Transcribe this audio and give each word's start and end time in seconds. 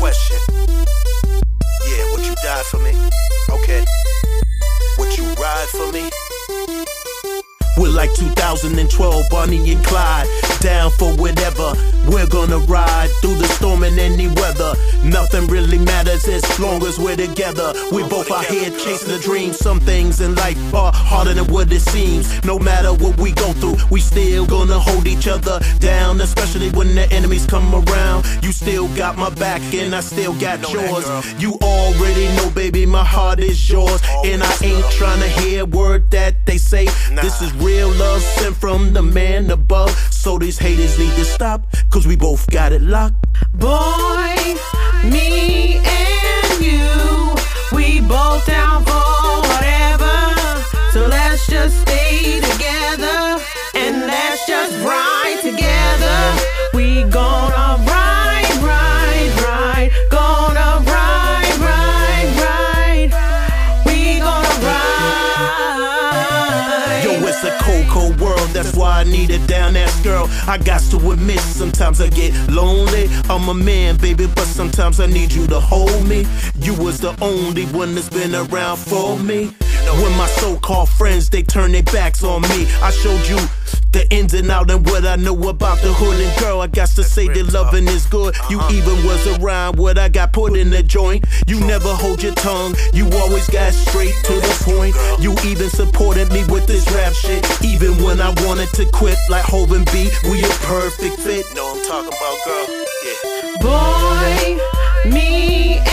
question. 0.00 0.38
Yeah, 1.86 2.10
would 2.12 2.24
you 2.24 2.34
die 2.36 2.62
for 2.70 2.78
me? 2.78 2.92
Okay. 3.50 3.84
Would 4.98 5.16
you 5.18 5.24
ride 5.34 5.68
for 5.68 5.92
me? 5.92 6.08
Like 7.90 8.14
2012, 8.14 9.24
Bonnie 9.30 9.72
and 9.72 9.84
Clyde. 9.84 10.26
Down 10.60 10.90
for 10.90 11.12
whatever. 11.16 11.74
We're 12.08 12.26
gonna 12.26 12.58
ride 12.58 13.10
through 13.20 13.36
the 13.36 13.46
storm 13.48 13.84
in 13.84 13.98
any 13.98 14.28
weather. 14.28 14.74
Nothing 15.04 15.46
really 15.48 15.78
matters 15.78 16.26
as 16.28 16.44
long 16.58 16.82
as 16.84 16.98
we're 16.98 17.16
together. 17.16 17.72
We 17.92 18.02
both 18.08 18.30
out 18.30 18.46
here 18.46 18.70
chasing 18.70 19.12
a 19.12 19.18
dream. 19.18 19.52
Some 19.52 19.80
things 19.80 20.20
in 20.20 20.34
life 20.34 20.58
are 20.74 20.92
harder 20.92 21.34
than 21.34 21.46
what 21.52 21.70
it 21.72 21.80
seems. 21.80 22.42
No 22.44 22.58
matter 22.58 22.92
what 22.92 23.18
we 23.18 23.32
go 23.32 23.52
through, 23.54 23.76
we 23.90 24.00
still 24.00 24.46
gonna 24.46 24.78
hold 24.78 25.06
each 25.06 25.28
other 25.28 25.60
down. 25.78 26.20
Especially 26.20 26.70
when 26.70 26.94
the 26.94 27.10
enemies 27.12 27.46
come 27.46 27.74
around. 27.74 28.24
You 28.42 28.52
still 28.52 28.88
got 28.96 29.18
my 29.18 29.30
back 29.30 29.62
and 29.74 29.94
I 29.94 30.00
still 30.00 30.34
got 30.34 30.60
yours. 30.72 31.06
You 31.40 31.58
already 31.62 32.26
know, 32.36 32.50
baby, 32.50 32.86
my 32.86 33.04
heart 33.04 33.40
is 33.40 33.70
yours. 33.70 34.00
And 34.24 34.42
I 34.42 34.56
ain't 34.62 34.90
trying 34.92 35.20
to 35.20 35.28
hear 35.40 35.62
a 35.62 35.66
word 35.66 36.10
that 36.10 36.46
they 36.46 36.58
say. 36.58 36.86
This 37.22 37.40
is 37.42 37.52
real 37.54 37.79
love 37.88 38.22
sent 38.22 38.56
from 38.56 38.92
the 38.92 39.02
man 39.02 39.50
above. 39.50 39.90
So 40.12 40.38
these 40.38 40.58
haters 40.58 40.98
need 40.98 41.12
to 41.12 41.24
stop, 41.24 41.66
cause 41.90 42.06
we 42.06 42.16
both 42.16 42.50
got 42.50 42.72
it 42.72 42.82
locked. 42.82 43.14
Boy, 43.54 44.56
me 45.04 45.76
and 45.76 46.64
you, 46.64 47.34
we 47.76 48.00
both 48.00 48.46
down 48.46 48.84
for 48.84 49.40
whatever. 49.48 50.16
So 50.92 51.06
let's 51.06 51.46
just 51.46 51.80
stay 51.82 52.40
together 52.40 53.42
and 53.74 54.06
let's 54.06 54.46
just 54.46 54.76
ride 54.84 55.38
together. 55.42 56.20
We 56.74 57.04
gonna 57.04 57.59
I 69.00 69.04
need 69.04 69.30
a 69.30 69.38
down 69.46 69.76
ass 69.76 69.98
girl. 70.02 70.26
I 70.46 70.58
got 70.58 70.82
to 70.90 71.10
admit, 71.10 71.40
sometimes 71.40 72.02
I 72.02 72.08
get 72.10 72.34
lonely. 72.50 73.08
I'm 73.30 73.48
a 73.48 73.54
man, 73.54 73.96
baby, 73.96 74.26
but 74.26 74.44
sometimes 74.44 75.00
I 75.00 75.06
need 75.06 75.32
you 75.32 75.46
to 75.46 75.58
hold 75.58 76.06
me. 76.06 76.26
You 76.56 76.74
was 76.74 77.00
the 77.00 77.16
only 77.22 77.64
one 77.66 77.94
that's 77.94 78.10
been 78.10 78.34
around 78.34 78.76
for 78.76 79.18
me. 79.18 79.46
When 80.02 80.16
my 80.18 80.26
so 80.26 80.58
called 80.58 80.90
friends, 80.90 81.30
they 81.30 81.42
turn 81.42 81.72
their 81.72 81.82
backs 81.82 82.22
on 82.22 82.42
me. 82.42 82.68
I 82.82 82.90
showed 82.90 83.26
you 83.26 83.38
the 83.92 84.06
ins 84.12 84.34
and 84.34 84.50
out 84.50 84.70
and 84.70 84.84
what 84.86 85.04
I 85.04 85.16
know 85.16 85.36
about 85.48 85.78
the 85.78 85.92
hood. 85.92 86.20
And 86.20 86.40
girl, 86.40 86.60
I 86.60 86.66
got 86.66 86.88
to 86.90 87.04
say 87.04 87.26
that 87.28 87.52
loving 87.52 87.88
is 87.88 88.06
good. 88.06 88.36
You 88.48 88.58
uh-huh. 88.58 88.74
even 88.74 89.04
was 89.04 89.26
around 89.38 89.76
what 89.78 89.98
I 89.98 90.08
got 90.08 90.32
put 90.32 90.56
in 90.56 90.70
the 90.70 90.82
joint. 90.82 91.24
You 91.46 91.60
never 91.60 91.92
hold 91.92 92.22
your 92.22 92.34
tongue, 92.34 92.74
you 92.92 93.10
always 93.18 93.48
got 93.48 93.72
straight 93.72 94.14
to 94.24 94.34
the 94.34 94.62
point. 94.64 94.94
You 95.20 95.34
even 95.44 95.70
supported 95.70 96.32
me 96.32 96.44
with 96.46 96.66
this 96.66 96.90
rap 96.92 97.12
shit. 97.12 97.44
Even 97.64 98.02
when 98.02 98.20
I 98.20 98.30
wanted 98.46 98.68
to 98.74 98.86
quit, 98.92 99.18
like 99.28 99.44
Hov 99.44 99.72
and 99.72 99.86
B, 99.86 100.10
we 100.30 100.42
a 100.44 100.48
perfect 100.66 101.16
fit. 101.16 101.44
Know 101.54 101.74
I'm 101.74 101.84
talking 101.84 102.08
about, 102.08 102.38
girl? 102.44 102.66
Yeah. 103.04 103.40
Boy, 103.60 105.10
me 105.10 105.89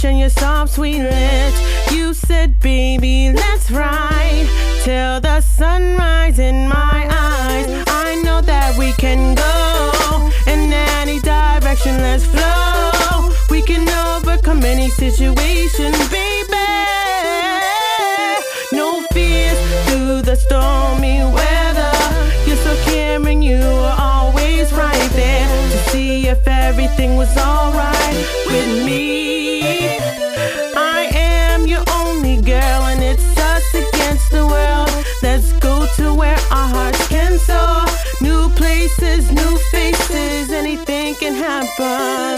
touch 0.00 0.10
and 0.10 0.18
your 0.18 0.30
soft, 0.30 0.74
sweet 0.74 1.02
lips. 1.02 1.92
You 1.92 2.14
said, 2.14 2.60
baby, 2.60 3.32
let's 3.32 3.70
ride 3.70 4.48
till 4.82 5.20
the 5.20 5.40
sunrise 5.40 6.38
in 6.38 6.68
my 6.68 7.06
eyes. 7.10 7.84
I 7.86 8.20
know 8.24 8.40
that 8.40 8.76
we 8.78 8.92
can 8.92 9.34
go 9.34 10.30
in 10.46 10.72
any 10.72 11.20
direction. 11.20 11.98
Let's 11.98 12.24
flow. 12.24 13.32
We 13.50 13.62
can 13.62 13.88
overcome 14.16 14.62
any 14.64 14.88
situation, 14.88 15.92
baby. 16.10 16.66
No 18.72 19.02
fears 19.12 19.58
through 19.86 20.22
the 20.22 20.36
stormy 20.36 21.18
weather. 21.38 21.92
You're 22.46 22.62
so 22.64 22.74
caring, 22.84 23.42
you 23.42 23.58
were 23.58 23.96
always 23.98 24.72
right 24.72 25.10
there 25.12 25.48
to 25.70 25.78
see 25.90 26.28
if 26.28 26.46
everything 26.46 27.16
was 27.16 27.36
alright 27.36 28.16
with 28.46 28.86
me. 28.86 29.29
Can 41.80 42.29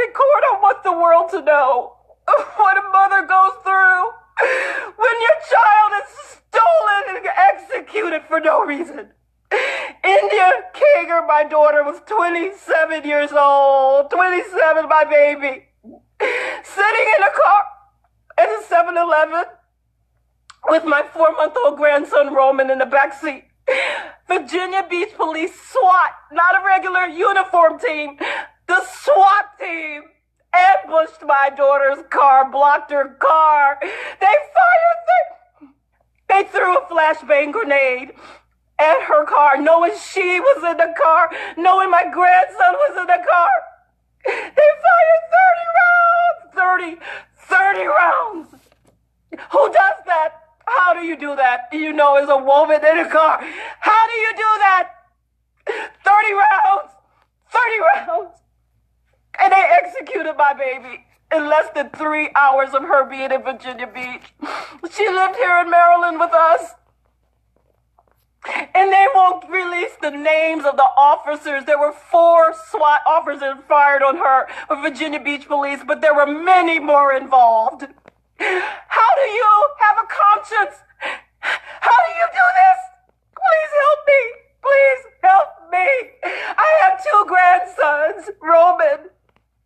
record. 0.00 0.42
I 0.52 0.58
want 0.62 0.82
the 0.82 0.92
world 0.92 1.30
to 1.30 1.42
know 1.42 1.96
what 2.56 2.78
a 2.78 2.84
mother 2.88 3.26
goes 3.26 3.56
through 3.62 4.02
when 4.96 5.16
your 5.26 5.38
child 5.52 5.90
is 6.00 6.08
stolen 6.48 7.04
and 7.16 7.26
executed 7.52 8.22
for 8.28 8.40
no 8.40 8.64
reason. 8.64 9.12
India 10.02 10.48
Kager, 10.72 11.26
my 11.26 11.44
daughter, 11.44 11.82
was 11.82 12.00
27 12.06 13.04
years 13.04 13.32
old. 13.32 14.10
27, 14.10 14.88
my 14.88 15.04
baby. 15.04 15.66
Sitting 16.64 17.06
in 17.16 17.22
a 17.22 17.32
car 17.34 17.62
at 18.38 18.48
a 18.48 18.62
7 18.68 18.96
Eleven 18.96 19.44
with 20.68 20.84
my 20.84 21.02
four 21.02 21.32
month 21.32 21.54
old 21.56 21.76
grandson 21.76 22.32
Roman 22.34 22.70
in 22.70 22.78
the 22.78 22.86
back 22.86 23.12
seat. 23.14 23.44
Virginia 24.28 24.86
Beach 24.88 25.10
Police 25.16 25.54
SWAT, 25.72 26.10
not 26.32 26.60
a 26.60 26.64
regular 26.64 27.06
uniform 27.06 27.78
team, 27.78 28.18
the 28.70 28.86
SWAT 29.02 29.58
team 29.58 30.02
ambushed 30.54 31.22
my 31.26 31.50
daughter's 31.56 32.04
car, 32.08 32.48
blocked 32.48 32.92
her 32.92 33.16
car. 33.18 33.78
They 33.82 34.36
fired 34.54 35.00
the, 35.10 35.68
they 36.28 36.44
threw 36.44 36.78
a 36.78 36.86
flashbang 36.86 37.50
grenade 37.50 38.12
at 38.78 39.02
her 39.08 39.24
car, 39.24 39.60
knowing 39.60 39.90
she 40.12 40.38
was 40.38 40.62
in 40.70 40.76
the 40.76 40.94
car, 40.96 41.30
knowing 41.56 41.90
my 41.90 42.04
grandson 42.14 42.74
was 42.74 42.96
in 43.00 43.06
the 43.08 43.26
car. 43.28 43.50
They 44.24 44.70
fired 44.86 45.22
30 45.34 45.66
rounds, 45.82 46.54
30, 46.54 46.96
30 47.48 47.86
rounds. 47.86 48.48
Who 49.50 49.72
does 49.72 49.98
that? 50.06 50.44
How 50.64 50.94
do 50.94 51.00
you 51.00 51.16
do 51.16 51.34
that? 51.34 51.70
You 51.72 51.92
know, 51.92 52.14
as 52.14 52.28
a 52.28 52.36
woman 52.38 52.76
in 52.76 52.98
a 52.98 53.10
car. 53.10 53.40
How 53.80 54.06
do 54.06 54.14
you 54.14 54.32
do 54.36 54.50
that? 54.62 54.90
30 55.66 56.32
rounds. 56.34 56.92
30 57.50 57.80
rounds. 57.80 58.39
And 59.38 59.52
they 59.52 59.64
executed 59.82 60.34
my 60.36 60.52
baby 60.52 61.04
in 61.32 61.48
less 61.48 61.70
than 61.74 61.90
three 61.90 62.30
hours 62.34 62.74
of 62.74 62.82
her 62.82 63.04
being 63.08 63.30
in 63.30 63.42
Virginia 63.42 63.86
Beach. 63.86 64.34
She 64.90 65.08
lived 65.08 65.36
here 65.36 65.58
in 65.58 65.70
Maryland 65.70 66.18
with 66.18 66.32
us. 66.32 66.74
And 68.74 68.90
they 68.90 69.06
won't 69.14 69.48
release 69.48 69.92
the 70.00 70.10
names 70.10 70.64
of 70.64 70.76
the 70.76 70.88
officers. 70.96 71.64
There 71.66 71.78
were 71.78 71.92
four 71.92 72.54
SWAT 72.70 73.00
officers 73.06 73.56
fired 73.68 74.02
on 74.02 74.16
her 74.16 74.48
Virginia 74.82 75.20
Beach 75.20 75.46
Police, 75.46 75.80
but 75.86 76.00
there 76.00 76.14
were 76.14 76.26
many 76.26 76.78
more 76.78 77.12
involved. 77.12 77.82
How 78.38 79.10
do 79.16 79.22
you 79.22 79.66
have 79.80 79.96
a 80.02 80.08
conscience? 80.08 80.80
How 81.40 81.98
do 82.06 82.12
you 82.12 82.26
do 82.32 82.46
this? 82.60 82.80
Please 83.36 83.72
help 83.84 84.00
me. 84.06 84.22
Please 84.62 85.02
help 85.22 85.48
me. 85.70 85.86
I 86.56 86.70
have 86.82 87.04
two 87.04 87.24
grandsons. 87.26 88.36
Roman, 88.40 89.10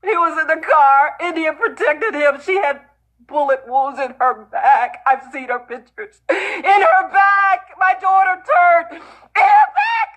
he 0.03 0.17
was 0.17 0.41
in 0.41 0.47
the 0.49 0.67
car. 0.67 1.13
India 1.35 1.53
protected 1.53 2.15
him. 2.15 2.41
She 2.45 2.55
had 2.55 2.83
bullet 3.27 3.67
wounds 3.67 3.99
in 3.99 4.15
her 4.21 4.45
back. 4.45 5.03
I've 5.05 5.33
seen 5.33 5.49
her 5.49 5.59
pictures. 5.59 6.21
In 6.31 6.37
her 6.63 7.11
back. 7.11 7.75
My 7.77 7.95
daughter 8.01 8.41
turned. 8.41 8.93
In 8.93 9.43
her 9.43 9.69
back. 9.75 10.11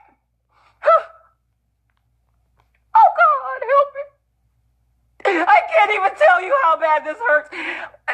Oh 3.00 3.10
God, 3.16 3.62
help 3.70 5.38
me. 5.38 5.46
I 5.48 5.62
can't 5.70 5.92
even 5.92 6.18
tell 6.18 6.42
you 6.42 6.56
how 6.64 6.80
bad 6.80 7.06
this 7.06 7.18
hurts. 7.20 7.50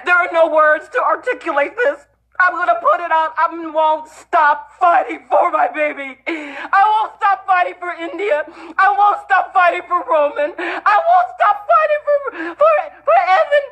There 0.04 0.14
are 0.14 0.30
no 0.34 0.54
words 0.54 0.90
to 0.90 1.02
articulate 1.02 1.72
this. 1.78 2.06
I'm 2.44 2.56
gonna 2.60 2.76
put 2.82 3.00
it 3.00 3.12
out. 3.12 3.34
I 3.40 3.48
won't 3.74 4.10
stop 4.10 4.72
fighting 4.78 5.24
for 5.30 5.50
my 5.50 5.70
baby. 5.72 6.20
I 6.28 6.84
won't 6.92 7.16
stop 7.16 7.48
fighting 7.48 7.76
for 7.80 7.92
India. 7.92 8.44
I 8.78 8.94
won't 8.98 9.24
stop 9.24 9.54
fighting 9.54 9.84
for 9.88 10.04
Roman. 10.04 10.52
I 10.60 10.98
won't 11.08 11.30
stop 11.40 11.64
fighting 11.72 12.02
for 12.04 12.20
for 12.60 12.74
for 13.08 13.18
Evan. 13.40 13.66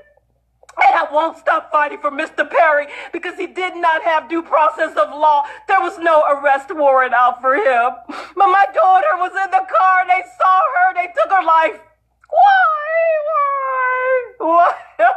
And 0.88 0.96
I 0.96 1.08
won't 1.12 1.38
stop 1.38 1.70
fighting 1.70 2.00
for 2.00 2.12
Mr. 2.12 2.50
Perry 2.50 2.88
because 3.12 3.38
he 3.38 3.46
did 3.46 3.76
not 3.76 4.04
have 4.04 4.30
due 4.30 4.42
process 4.42 4.96
of 4.96 5.10
law. 5.10 5.44
There 5.68 5.82
was 5.82 6.00
no 6.00 6.24
arrest 6.32 6.74
warrant 6.74 7.14
out 7.14 7.42
for 7.42 7.56
him. 7.56 7.92
But 8.08 8.48
my 8.48 8.66
daughter 8.74 9.20
was 9.20 9.32
in 9.36 9.52
the 9.52 9.68
car 9.68 10.08
they 10.08 10.24
saw 10.40 10.62
her. 10.76 10.94
They 10.96 11.12
took 11.12 11.30
her 11.30 11.44
life. 11.44 11.82
Why? 12.30 12.72
Why? 14.40 14.74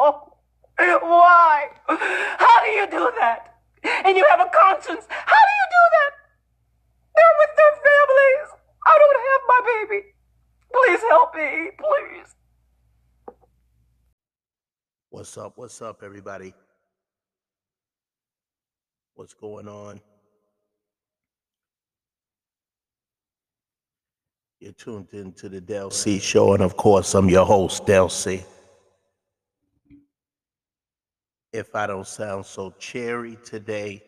Why? 0.00 0.33
Why? 0.78 1.68
How 1.86 2.64
do 2.64 2.70
you 2.70 2.86
do 2.90 3.12
that? 3.18 3.58
And 4.04 4.16
you 4.16 4.26
have 4.30 4.40
a 4.40 4.50
conscience. 4.50 5.06
How 5.08 5.42
do 5.48 5.54
you 5.60 5.66
do 5.70 5.84
that? 5.96 6.12
They're 7.14 7.36
with 7.40 7.56
their 7.56 7.74
families. 7.86 8.48
I 8.86 8.98
don't 9.00 9.20
have 9.28 9.42
my 9.48 9.60
baby. 9.88 10.14
Please 10.72 11.00
help 11.08 11.34
me. 11.34 11.70
Please. 11.78 12.34
What's 15.10 15.38
up? 15.38 15.52
What's 15.56 15.80
up, 15.80 16.02
everybody? 16.02 16.54
What's 19.14 19.34
going 19.34 19.68
on? 19.68 20.00
You're 24.58 24.72
tuned 24.72 25.08
into 25.12 25.48
the 25.48 25.60
Del 25.60 25.90
C 25.90 26.18
show, 26.18 26.54
and 26.54 26.62
of 26.62 26.76
course, 26.76 27.14
I'm 27.14 27.28
your 27.28 27.44
host, 27.44 27.86
Del 27.86 28.08
C. 28.08 28.42
If 31.54 31.76
I 31.76 31.86
don't 31.86 32.04
sound 32.04 32.46
so 32.46 32.74
cheery 32.80 33.38
today, 33.44 34.02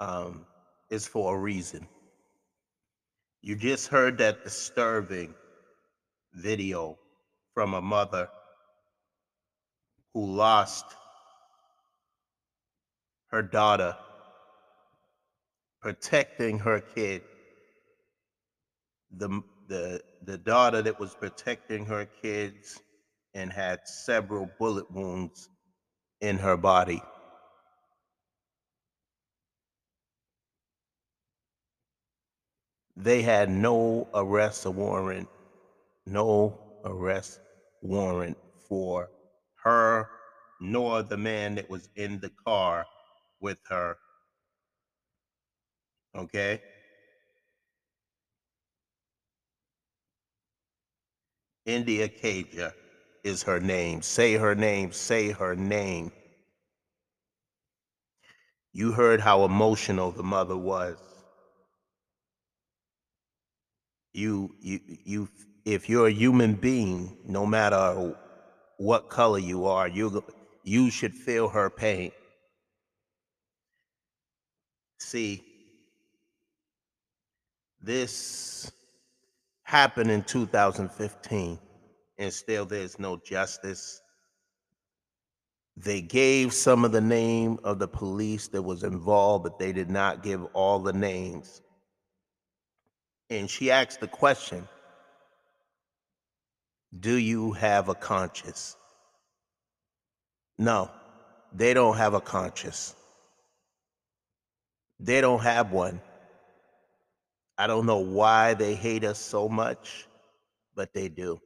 um, 0.00 0.46
it's 0.88 1.06
for 1.06 1.36
a 1.36 1.38
reason. 1.38 1.86
You 3.42 3.54
just 3.54 3.88
heard 3.88 4.16
that 4.16 4.44
disturbing 4.44 5.34
video 6.32 6.96
from 7.52 7.74
a 7.74 7.82
mother 7.82 8.30
who 10.14 10.24
lost 10.24 10.86
her 13.26 13.42
daughter 13.42 13.94
protecting 15.82 16.58
her 16.60 16.80
kid. 16.80 17.20
The, 19.10 19.42
the, 19.68 20.00
the 20.22 20.38
daughter 20.38 20.80
that 20.80 20.98
was 20.98 21.14
protecting 21.14 21.84
her 21.84 22.06
kids 22.06 22.80
and 23.34 23.52
had 23.52 23.86
several 23.86 24.48
bullet 24.58 24.90
wounds 24.90 25.50
in 26.20 26.38
her 26.38 26.56
body. 26.56 27.02
They 32.96 33.22
had 33.22 33.50
no 33.50 34.08
arrest 34.14 34.66
warrant, 34.66 35.28
no 36.06 36.60
arrest 36.84 37.40
warrant 37.82 38.38
for 38.68 39.08
her 39.62 40.08
nor 40.60 41.02
the 41.02 41.16
man 41.16 41.56
that 41.56 41.68
was 41.68 41.88
in 41.96 42.20
the 42.20 42.30
car 42.46 42.86
with 43.40 43.58
her. 43.68 43.96
Okay? 46.16 46.60
India 51.66 52.08
Kaja 52.08 52.72
is 53.24 53.42
her 53.42 53.58
name. 53.58 54.02
Say 54.02 54.34
her 54.34 54.54
name, 54.54 54.92
say 54.92 55.30
her 55.30 55.56
name. 55.56 56.12
You 58.72 58.92
heard 58.92 59.20
how 59.20 59.44
emotional 59.44 60.10
the 60.10 60.22
mother 60.22 60.56
was. 60.56 60.98
You, 64.12 64.54
you, 64.60 64.80
you, 65.04 65.28
if 65.64 65.88
you're 65.88 66.08
a 66.08 66.12
human 66.12 66.54
being, 66.54 67.16
no 67.26 67.46
matter 67.46 68.14
what 68.76 69.08
color 69.08 69.38
you 69.38 69.66
are, 69.66 69.88
you, 69.88 70.22
you 70.62 70.90
should 70.90 71.14
feel 71.14 71.48
her 71.48 71.70
pain. 71.70 72.12
See, 74.98 75.42
this 77.80 78.70
happened 79.64 80.10
in 80.10 80.22
2015 80.24 81.58
and 82.18 82.32
still 82.32 82.64
there's 82.64 82.98
no 82.98 83.16
justice. 83.16 84.00
They 85.76 86.00
gave 86.00 86.52
some 86.52 86.84
of 86.84 86.92
the 86.92 87.00
name 87.00 87.58
of 87.64 87.78
the 87.78 87.88
police 87.88 88.48
that 88.48 88.62
was 88.62 88.84
involved, 88.84 89.44
but 89.44 89.58
they 89.58 89.72
did 89.72 89.90
not 89.90 90.22
give 90.22 90.44
all 90.52 90.78
the 90.78 90.92
names. 90.92 91.62
And 93.30 93.50
she 93.50 93.70
asked 93.70 94.00
the 94.00 94.08
question 94.08 94.68
Do 97.00 97.14
you 97.14 97.52
have 97.52 97.88
a 97.88 97.94
conscience? 97.94 98.76
No, 100.58 100.90
they 101.52 101.74
don't 101.74 101.96
have 101.96 102.14
a 102.14 102.20
conscience. 102.20 102.94
They 105.00 105.20
don't 105.20 105.42
have 105.42 105.72
one. 105.72 106.00
I 107.58 107.66
don't 107.66 107.86
know 107.86 107.98
why 107.98 108.54
they 108.54 108.74
hate 108.74 109.04
us 109.04 109.18
so 109.18 109.48
much, 109.48 110.06
but 110.74 110.92
they 110.92 111.08
do. 111.08 111.40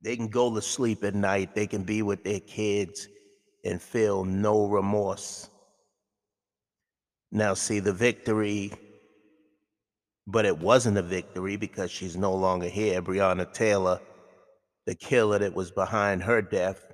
They 0.00 0.16
can 0.16 0.28
go 0.28 0.54
to 0.54 0.62
sleep 0.62 1.02
at 1.04 1.14
night, 1.14 1.54
they 1.54 1.66
can 1.66 1.82
be 1.82 2.02
with 2.02 2.22
their 2.24 2.40
kids 2.40 3.08
and 3.64 3.82
feel 3.82 4.24
no 4.24 4.66
remorse. 4.66 5.50
Now, 7.30 7.54
see, 7.54 7.80
the 7.80 7.92
victory, 7.92 8.72
but 10.26 10.46
it 10.46 10.58
wasn't 10.58 10.98
a 10.98 11.02
victory 11.02 11.56
because 11.56 11.90
she's 11.90 12.16
no 12.16 12.34
longer 12.34 12.68
here. 12.68 13.02
Breonna 13.02 13.52
Taylor, 13.52 14.00
the 14.86 14.94
killer 14.94 15.38
that 15.40 15.54
was 15.54 15.70
behind 15.70 16.22
her 16.22 16.40
death, 16.40 16.84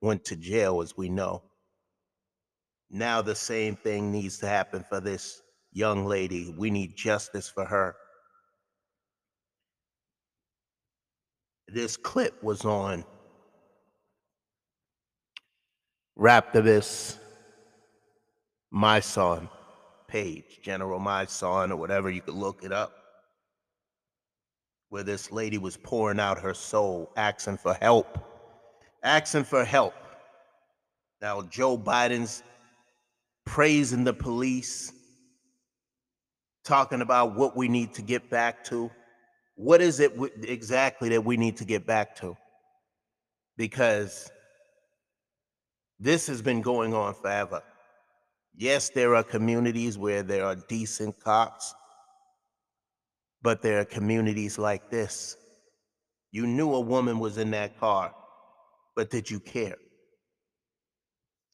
went 0.00 0.24
to 0.26 0.36
jail, 0.36 0.80
as 0.80 0.96
we 0.96 1.08
know. 1.08 1.42
Now, 2.90 3.20
the 3.20 3.34
same 3.34 3.76
thing 3.76 4.10
needs 4.10 4.38
to 4.38 4.48
happen 4.48 4.84
for 4.88 5.00
this 5.00 5.42
young 5.72 6.06
lady. 6.06 6.54
We 6.56 6.70
need 6.70 6.96
justice 6.96 7.48
for 7.48 7.64
her. 7.64 7.94
This 11.68 11.96
clip 11.96 12.42
was 12.42 12.64
on 12.64 13.04
Raptivus 16.18 17.16
My 18.70 19.00
Son 19.00 19.48
page, 20.08 20.60
General 20.62 20.98
My 20.98 21.26
Son, 21.26 21.70
or 21.70 21.76
whatever, 21.76 22.10
you 22.10 22.22
could 22.22 22.34
look 22.34 22.64
it 22.64 22.72
up, 22.72 22.92
where 24.88 25.02
this 25.02 25.30
lady 25.30 25.58
was 25.58 25.76
pouring 25.76 26.18
out 26.18 26.40
her 26.40 26.54
soul, 26.54 27.12
asking 27.16 27.58
for 27.58 27.74
help, 27.74 28.18
asking 29.02 29.44
for 29.44 29.64
help. 29.64 29.94
Now, 31.20 31.42
Joe 31.42 31.76
Biden's 31.76 32.42
praising 33.44 34.04
the 34.04 34.14
police, 34.14 34.92
talking 36.64 37.02
about 37.02 37.36
what 37.36 37.56
we 37.56 37.68
need 37.68 37.92
to 37.94 38.02
get 38.02 38.30
back 38.30 38.64
to 38.64 38.90
what 39.58 39.82
is 39.82 39.98
it 39.98 40.12
exactly 40.44 41.08
that 41.08 41.24
we 41.24 41.36
need 41.36 41.56
to 41.56 41.64
get 41.64 41.84
back 41.84 42.14
to? 42.16 42.36
Because 43.56 44.30
this 45.98 46.28
has 46.28 46.40
been 46.40 46.62
going 46.62 46.94
on 46.94 47.12
forever. 47.12 47.60
Yes, 48.56 48.88
there 48.88 49.16
are 49.16 49.24
communities 49.24 49.98
where 49.98 50.22
there 50.22 50.44
are 50.44 50.54
decent 50.54 51.18
cops, 51.18 51.74
but 53.42 53.60
there 53.60 53.80
are 53.80 53.84
communities 53.84 54.58
like 54.58 54.90
this. 54.90 55.36
You 56.30 56.46
knew 56.46 56.74
a 56.74 56.80
woman 56.80 57.18
was 57.18 57.36
in 57.36 57.50
that 57.50 57.80
car, 57.80 58.14
but 58.94 59.10
did 59.10 59.28
you 59.28 59.40
care? 59.40 59.76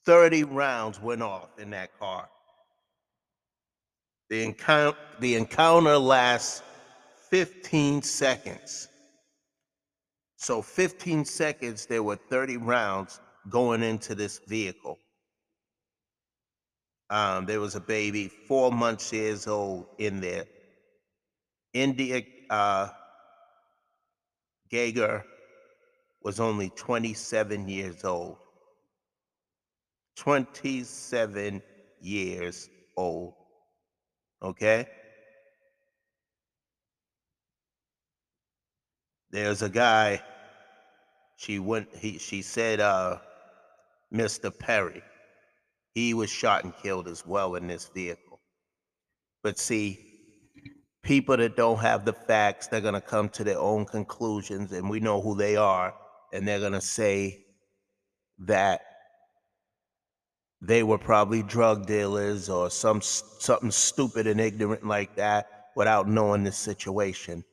30 0.04 0.44
rounds 0.44 1.00
went 1.00 1.22
off 1.22 1.58
in 1.58 1.70
that 1.70 1.98
car. 1.98 2.28
The 4.28 4.42
encounter, 4.44 4.98
the 5.20 5.36
encounter 5.36 5.96
lasts 5.96 6.60
15 7.30 8.02
seconds. 8.02 8.88
So 10.36 10.60
15 10.60 11.24
seconds, 11.24 11.86
there 11.86 12.02
were 12.02 12.16
30 12.16 12.58
rounds 12.58 13.20
going 13.48 13.82
into 13.82 14.14
this 14.14 14.40
vehicle. 14.46 14.98
Um, 17.10 17.46
there 17.46 17.60
was 17.60 17.74
a 17.74 17.80
baby, 17.80 18.28
four 18.28 18.72
months 18.72 19.12
years 19.12 19.46
old 19.46 19.86
in 19.98 20.20
there. 20.20 20.44
India 21.72 22.22
uh, 22.50 22.88
Kager 24.72 25.22
was 26.22 26.40
only 26.40 26.70
27 26.70 27.68
years 27.68 28.04
old. 28.04 28.36
27 30.16 31.62
years 32.00 32.68
old. 32.96 33.34
Okay? 34.42 34.86
There's 39.34 39.62
a 39.62 39.68
guy, 39.68 40.22
she 41.34 41.58
went, 41.58 41.88
he, 41.96 42.18
she 42.18 42.40
said, 42.40 42.78
uh, 42.78 43.18
Mr. 44.14 44.56
Perry. 44.56 45.02
He 45.92 46.14
was 46.14 46.30
shot 46.30 46.62
and 46.62 46.72
killed 46.76 47.08
as 47.08 47.26
well 47.26 47.56
in 47.56 47.66
this 47.66 47.88
vehicle. 47.92 48.40
But 49.42 49.58
see, 49.58 49.98
people 51.02 51.36
that 51.36 51.56
don't 51.56 51.80
have 51.80 52.04
the 52.04 52.12
facts, 52.12 52.68
they're 52.68 52.80
going 52.80 52.94
to 52.94 53.00
come 53.00 53.28
to 53.30 53.42
their 53.42 53.58
own 53.58 53.86
conclusions, 53.86 54.70
and 54.70 54.88
we 54.88 55.00
know 55.00 55.20
who 55.20 55.34
they 55.34 55.56
are, 55.56 55.92
and 56.32 56.46
they're 56.46 56.60
going 56.60 56.70
to 56.70 56.80
say 56.80 57.44
that 58.38 58.82
they 60.62 60.84
were 60.84 60.96
probably 60.96 61.42
drug 61.42 61.86
dealers 61.86 62.48
or 62.48 62.70
some 62.70 63.00
something 63.00 63.72
stupid 63.72 64.28
and 64.28 64.40
ignorant 64.40 64.86
like 64.86 65.16
that 65.16 65.48
without 65.74 66.08
knowing 66.08 66.44
the 66.44 66.52
situation. 66.52 67.44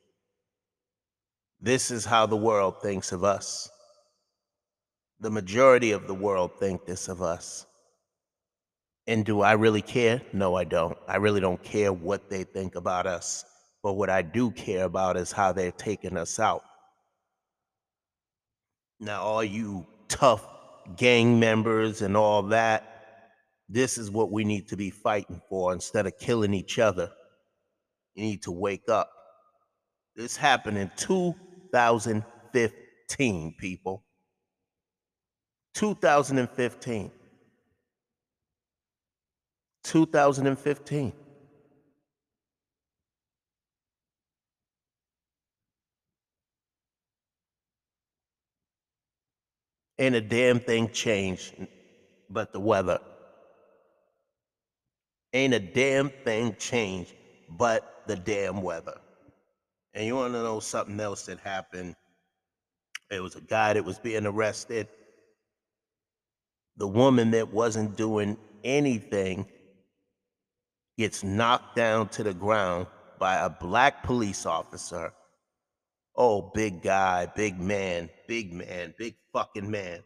This 1.61 1.91
is 1.91 2.05
how 2.05 2.25
the 2.25 2.37
world 2.37 2.81
thinks 2.81 3.11
of 3.11 3.23
us. 3.23 3.69
The 5.19 5.29
majority 5.29 5.91
of 5.91 6.07
the 6.07 6.15
world 6.15 6.51
think 6.59 6.85
this 6.85 7.07
of 7.07 7.21
us. 7.21 7.67
And 9.05 9.23
do 9.23 9.41
I 9.41 9.51
really 9.53 9.83
care? 9.83 10.21
No, 10.33 10.55
I 10.55 10.63
don't. 10.63 10.97
I 11.07 11.17
really 11.17 11.39
don't 11.39 11.61
care 11.63 11.93
what 11.93 12.29
they 12.29 12.43
think 12.43 12.75
about 12.75 13.05
us. 13.05 13.45
But 13.83 13.93
what 13.93 14.09
I 14.09 14.23
do 14.23 14.49
care 14.51 14.85
about 14.85 15.17
is 15.17 15.31
how 15.31 15.51
they're 15.51 15.71
taking 15.71 16.17
us 16.17 16.39
out. 16.39 16.63
Now, 18.99 19.21
all 19.21 19.43
you 19.43 19.85
tough 20.07 20.47
gang 20.95 21.39
members 21.39 22.01
and 22.01 22.17
all 22.17 22.41
that, 22.43 22.87
this 23.69 23.97
is 23.99 24.09
what 24.09 24.31
we 24.31 24.43
need 24.43 24.67
to 24.69 24.77
be 24.77 24.89
fighting 24.89 25.41
for 25.47 25.73
instead 25.73 26.07
of 26.07 26.17
killing 26.19 26.53
each 26.53 26.79
other. 26.79 27.11
You 28.15 28.23
need 28.23 28.43
to 28.43 28.51
wake 28.51 28.89
up. 28.89 29.11
This 30.15 30.35
happened 30.35 30.77
in 30.77 30.91
2015, 31.71 33.55
people. 33.57 34.03
2015. 35.73 37.11
2015. 39.83 41.13
Ain't 49.99 50.15
a 50.15 50.21
damn 50.21 50.59
thing 50.59 50.89
changed 50.89 51.53
but 52.29 52.51
the 52.53 52.59
weather. 52.59 52.99
Ain't 55.33 55.53
a 55.53 55.59
damn 55.59 56.09
thing 56.09 56.55
changed 56.57 57.13
but 57.49 58.03
the 58.07 58.15
damn 58.15 58.61
weather. 58.61 58.99
And 59.93 60.05
you 60.05 60.15
want 60.15 60.33
to 60.33 60.41
know 60.41 60.59
something 60.59 60.99
else 60.99 61.25
that 61.25 61.39
happened? 61.39 61.95
It 63.09 63.21
was 63.21 63.35
a 63.35 63.41
guy 63.41 63.73
that 63.73 63.83
was 63.83 63.99
being 63.99 64.25
arrested. 64.25 64.87
The 66.77 66.87
woman 66.87 67.31
that 67.31 67.51
wasn't 67.51 67.97
doing 67.97 68.37
anything 68.63 69.45
gets 70.97 71.23
knocked 71.23 71.75
down 71.75 72.07
to 72.09 72.23
the 72.23 72.33
ground 72.33 72.87
by 73.19 73.35
a 73.35 73.49
black 73.49 74.03
police 74.03 74.45
officer. 74.45 75.13
Oh, 76.15 76.51
big 76.53 76.81
guy, 76.81 77.25
big 77.25 77.59
man, 77.59 78.09
big 78.27 78.53
man, 78.53 78.93
big 78.97 79.15
fucking 79.33 79.69
man. 79.69 79.99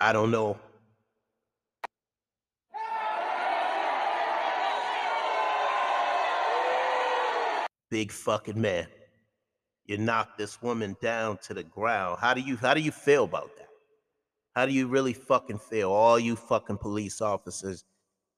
I 0.00 0.12
don't 0.12 0.30
know. 0.30 0.58
Big 7.92 8.10
fucking 8.10 8.58
man. 8.58 8.86
You 9.84 9.98
knocked 9.98 10.38
this 10.38 10.62
woman 10.62 10.96
down 11.02 11.36
to 11.42 11.52
the 11.52 11.62
ground. 11.62 12.20
How 12.22 12.32
do 12.32 12.40
you 12.40 12.56
how 12.56 12.72
do 12.72 12.80
you 12.80 12.90
feel 12.90 13.24
about 13.24 13.54
that? 13.58 13.68
How 14.54 14.64
do 14.64 14.72
you 14.72 14.86
really 14.86 15.12
fucking 15.12 15.58
feel? 15.58 15.92
All 15.92 16.18
you 16.18 16.34
fucking 16.34 16.78
police 16.78 17.20
officers. 17.20 17.84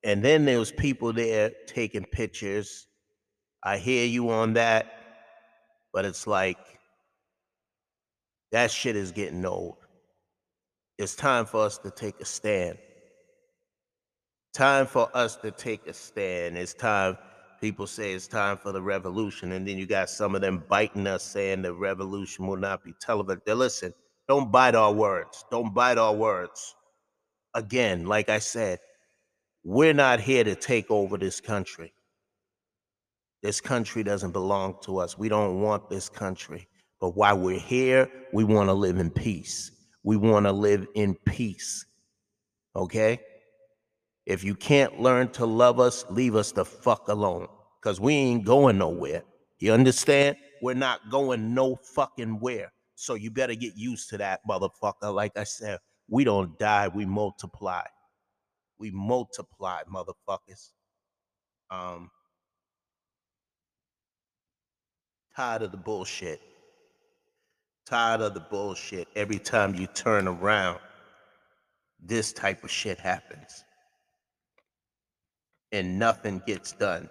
And 0.03 0.25
then 0.25 0.45
there 0.45 0.59
was 0.59 0.73
people 0.73 1.13
there 1.13 1.53
taking 1.69 2.05
pictures. 2.05 2.89
I 3.63 3.79
hear 3.79 4.05
you 4.05 4.29
on 4.31 4.55
that, 4.55 4.93
but 5.93 6.05
it's 6.05 6.27
like 6.27 6.59
that 8.51 8.73
shit 8.73 8.97
is 8.97 9.13
getting 9.13 9.47
old. 9.47 9.77
It's 10.99 11.15
time 11.15 11.47
for 11.47 11.61
us 11.61 11.79
to 11.79 11.93
take 11.93 12.21
a 12.21 12.25
stand. 12.25 12.77
Time 14.53 14.87
for 14.87 15.09
us 15.15 15.37
to 15.37 15.53
take 15.53 15.87
a 15.87 15.93
stand. 15.93 16.59
It's 16.59 16.75
time, 16.75 17.17
people 17.65 17.87
say 17.87 18.13
it's 18.13 18.29
time 18.29 18.59
for 18.59 18.73
the 18.73 18.83
revolution. 18.83 19.53
And 19.53 19.67
then 19.67 19.79
you 19.79 19.87
got 19.87 20.11
some 20.11 20.35
of 20.35 20.43
them 20.43 20.63
biting 20.69 21.07
us 21.07 21.23
saying 21.23 21.63
the 21.63 21.73
revolution 21.73 22.47
will 22.47 22.59
not 22.59 22.85
be 22.85 22.93
televised. 23.01 23.41
Listen, 23.47 23.95
don't 24.29 24.53
bite 24.53 24.75
our 24.75 24.93
words. 24.93 25.47
Don't 25.51 25.73
bite 25.73 25.97
our 25.97 26.13
words. 26.13 26.75
Again, 27.55 28.05
like 28.05 28.29
I 28.29 28.39
said, 28.39 28.81
we're 29.65 29.95
not 29.95 30.21
here 30.21 30.45
to 30.45 30.55
take 30.55 30.91
over 30.91 31.17
this 31.17 31.41
country. 31.41 31.95
This 33.43 33.63
country 33.63 34.03
doesn't 34.03 34.33
belong 34.33 34.77
to 34.83 34.99
us. 34.99 35.17
We 35.17 35.31
don't 35.31 35.63
want 35.63 35.89
this 35.89 36.11
country. 36.11 36.69
But 37.01 37.17
while 37.17 37.39
we're 37.39 37.59
here, 37.59 38.11
we 38.35 38.45
want 38.45 38.69
to 38.69 38.75
live 38.75 38.99
in 38.99 39.09
peace. 39.09 39.71
We 40.03 40.19
want 40.19 40.45
to 40.45 40.53
live 40.53 40.87
in 40.97 41.15
peace. 41.15 41.87
Okay? 42.77 43.21
If 44.27 44.45
you 44.45 44.55
can't 44.55 45.01
learn 45.01 45.29
to 45.31 45.47
love 45.47 45.81
us, 45.81 46.05
leave 46.11 46.37
us 46.37 46.53
the 46.53 46.67
fuck 46.67 47.09
alone 47.09 47.49
because 47.85 48.01
we 48.01 48.15
ain't 48.15 48.45
going 48.47 48.79
nowhere. 48.79 49.23
You 49.59 49.75
understand? 49.75 50.37
We're 50.63 50.75
not 50.75 51.11
going 51.11 51.53
no 51.53 51.77
fucking 51.77 52.41
where. 52.41 52.73
So 52.95 53.13
you 53.15 53.31
better 53.31 53.55
get 53.55 53.77
used 53.77 54.09
to 54.11 54.19
that, 54.19 54.41
motherfucker. 54.49 55.13
Like 55.13 55.37
I 55.37 55.45
said, 55.45 55.81
we 56.09 56.25
don't 56.25 56.59
die, 56.59 56.89
we 56.89 57.05
multiply. 57.05 57.83
We 58.79 58.91
multiply, 58.91 59.83
motherfuckers. 59.93 60.71
Um, 61.71 62.11
tired 65.37 65.63
of 65.63 65.71
the 65.71 65.77
bullshit. 65.77 66.41
Tired 67.85 68.23
of 68.23 68.33
the 68.33 68.41
bullshit. 68.41 69.09
Every 69.15 69.39
time 69.39 69.75
you 69.75 69.89
turn 69.89 70.27
around, 70.27 70.79
this 72.03 72.33
type 72.33 72.65
of 72.65 72.71
shit 72.71 72.99
happens. 72.99 73.63
And 75.71 75.99
nothing 75.99 76.41
gets 76.47 76.73
done. 76.73 77.11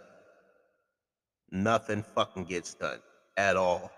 Nothing 1.53 2.03
fucking 2.03 2.45
gets 2.45 2.73
done 2.73 2.99
at 3.37 3.57
all. 3.57 3.91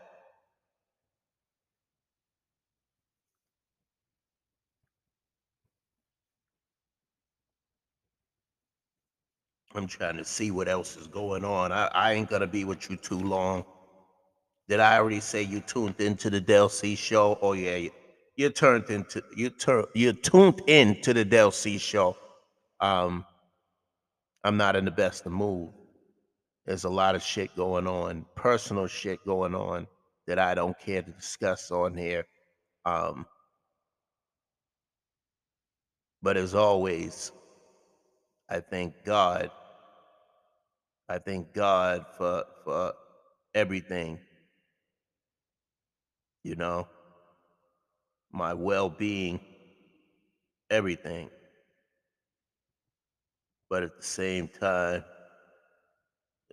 I'm 9.73 9.87
trying 9.87 10.17
to 10.17 10.25
see 10.25 10.51
what 10.51 10.67
else 10.67 10.97
is 10.97 11.07
going 11.07 11.45
on. 11.45 11.71
I, 11.71 11.89
I 11.95 12.13
ain't 12.13 12.29
gonna 12.29 12.47
be 12.47 12.65
with 12.65 12.89
you 12.89 12.97
too 12.97 13.19
long. 13.19 13.65
Did 14.69 14.81
I 14.81 14.97
already 14.97 15.21
say 15.21 15.43
you 15.43 15.61
tuned 15.61 16.01
into 16.01 16.29
the 16.29 16.41
Del 16.41 16.69
C 16.69 16.95
show? 16.95 17.39
Oh 17.41 17.53
yeah, 17.53 17.77
you, 17.77 17.91
you 18.37 18.49
turned 18.49 18.89
into 18.89 19.23
you 19.35 19.49
tur- 19.51 19.87
you 19.95 20.13
tuned 20.13 20.61
in 20.67 21.01
to 21.03 21.13
the 21.13 21.25
Del 21.25 21.51
C 21.51 21.77
show. 21.77 22.17
Um, 22.81 23.25
I'm 24.43 24.57
not 24.57 24.75
in 24.77 24.85
the 24.85 24.91
best 24.91 25.25
of 25.25 25.33
mood. 25.33 25.74
There's 26.65 26.83
a 26.83 26.89
lot 26.89 27.15
of 27.15 27.23
shit 27.23 27.55
going 27.55 27.87
on, 27.87 28.25
personal 28.35 28.87
shit 28.87 29.23
going 29.25 29.55
on 29.55 29.87
that 30.27 30.39
I 30.39 30.55
don't 30.55 30.77
care 30.79 31.01
to 31.01 31.11
discuss 31.11 31.71
on 31.71 31.95
here. 31.95 32.25
Um, 32.85 33.25
but 36.21 36.37
as 36.37 36.55
always, 36.55 37.31
I 38.49 38.59
thank 38.59 38.93
God. 39.03 39.51
I 41.07 41.19
thank 41.19 41.53
God 41.53 42.05
for 42.17 42.43
for 42.63 42.93
everything 43.53 44.19
you 46.45 46.55
know, 46.55 46.87
my 48.31 48.53
well 48.53 48.87
being, 48.87 49.39
everything. 50.69 51.27
But 53.67 53.81
at 53.81 53.97
the 53.97 54.05
same 54.05 54.47
time, 54.47 55.03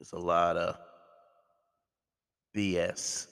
there's 0.02 0.20
a 0.20 0.26
lot 0.26 0.56
of 0.56 0.76
BS. 2.56 3.28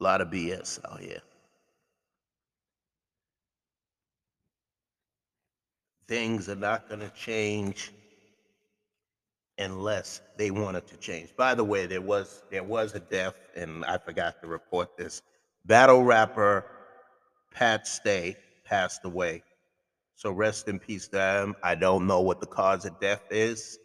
A 0.00 0.04
lot 0.04 0.22
of 0.22 0.28
BS 0.28 0.78
out 0.90 1.00
here. 1.00 1.20
Things 6.06 6.48
are 6.48 6.54
not 6.54 6.88
going 6.88 7.00
to 7.00 7.10
change 7.10 7.92
unless 9.58 10.22
they 10.38 10.50
wanted 10.50 10.86
to 10.86 10.96
change. 10.96 11.36
By 11.36 11.54
the 11.54 11.64
way, 11.64 11.84
there 11.84 12.00
was 12.00 12.42
there 12.50 12.64
was 12.64 12.94
a 12.94 13.00
death, 13.00 13.34
and 13.54 13.84
I 13.84 13.98
forgot 13.98 14.40
to 14.40 14.48
report 14.48 14.96
this. 14.96 15.20
Battle 15.66 16.04
rapper 16.04 16.64
Pat 17.52 17.86
Stay 17.86 18.36
passed 18.68 19.04
away. 19.04 19.42
So 20.16 20.32
rest 20.32 20.68
in 20.68 20.78
peace 20.78 21.08
to 21.08 21.20
him. 21.20 21.54
I 21.62 21.74
don't 21.74 22.06
know 22.06 22.20
what 22.20 22.40
the 22.40 22.46
cause 22.46 22.84
of 22.84 22.98
death 23.00 23.22
is, 23.30 23.78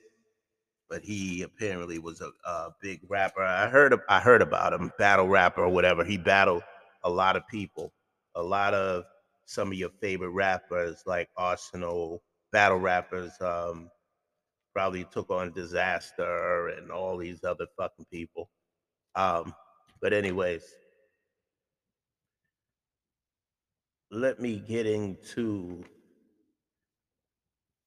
but 0.89 1.03
he 1.03 1.43
apparently 1.43 1.99
was 1.99 2.21
a, 2.21 2.31
a 2.49 2.69
big 2.81 3.01
rapper. 3.07 3.43
I 3.43 3.67
heard 3.67 3.95
I 4.09 4.19
heard 4.19 4.41
about 4.41 4.73
him, 4.73 4.91
battle 4.97 5.27
rapper 5.27 5.63
or 5.63 5.69
whatever. 5.69 6.03
He 6.03 6.17
battled 6.17 6.63
a 7.03 7.09
lot 7.09 7.35
of 7.35 7.47
people, 7.47 7.93
a 8.35 8.41
lot 8.41 8.73
of 8.73 9.03
some 9.45 9.67
of 9.67 9.77
your 9.77 9.91
favorite 10.01 10.29
rappers 10.29 11.03
like 11.05 11.29
Arsonal, 11.37 12.19
battle 12.51 12.79
rappers. 12.79 13.33
Um, 13.39 13.89
probably 14.73 15.05
took 15.05 15.29
on 15.29 15.51
Dizaster 15.51 16.75
and 16.77 16.91
all 16.91 17.17
these 17.17 17.43
other 17.43 17.67
fucking 17.77 18.05
people. 18.11 18.49
Um, 19.15 19.53
but 20.01 20.13
anyways, 20.13 20.63
let 24.13 24.39
me 24.39 24.59
get 24.67 24.85
into 24.85 25.83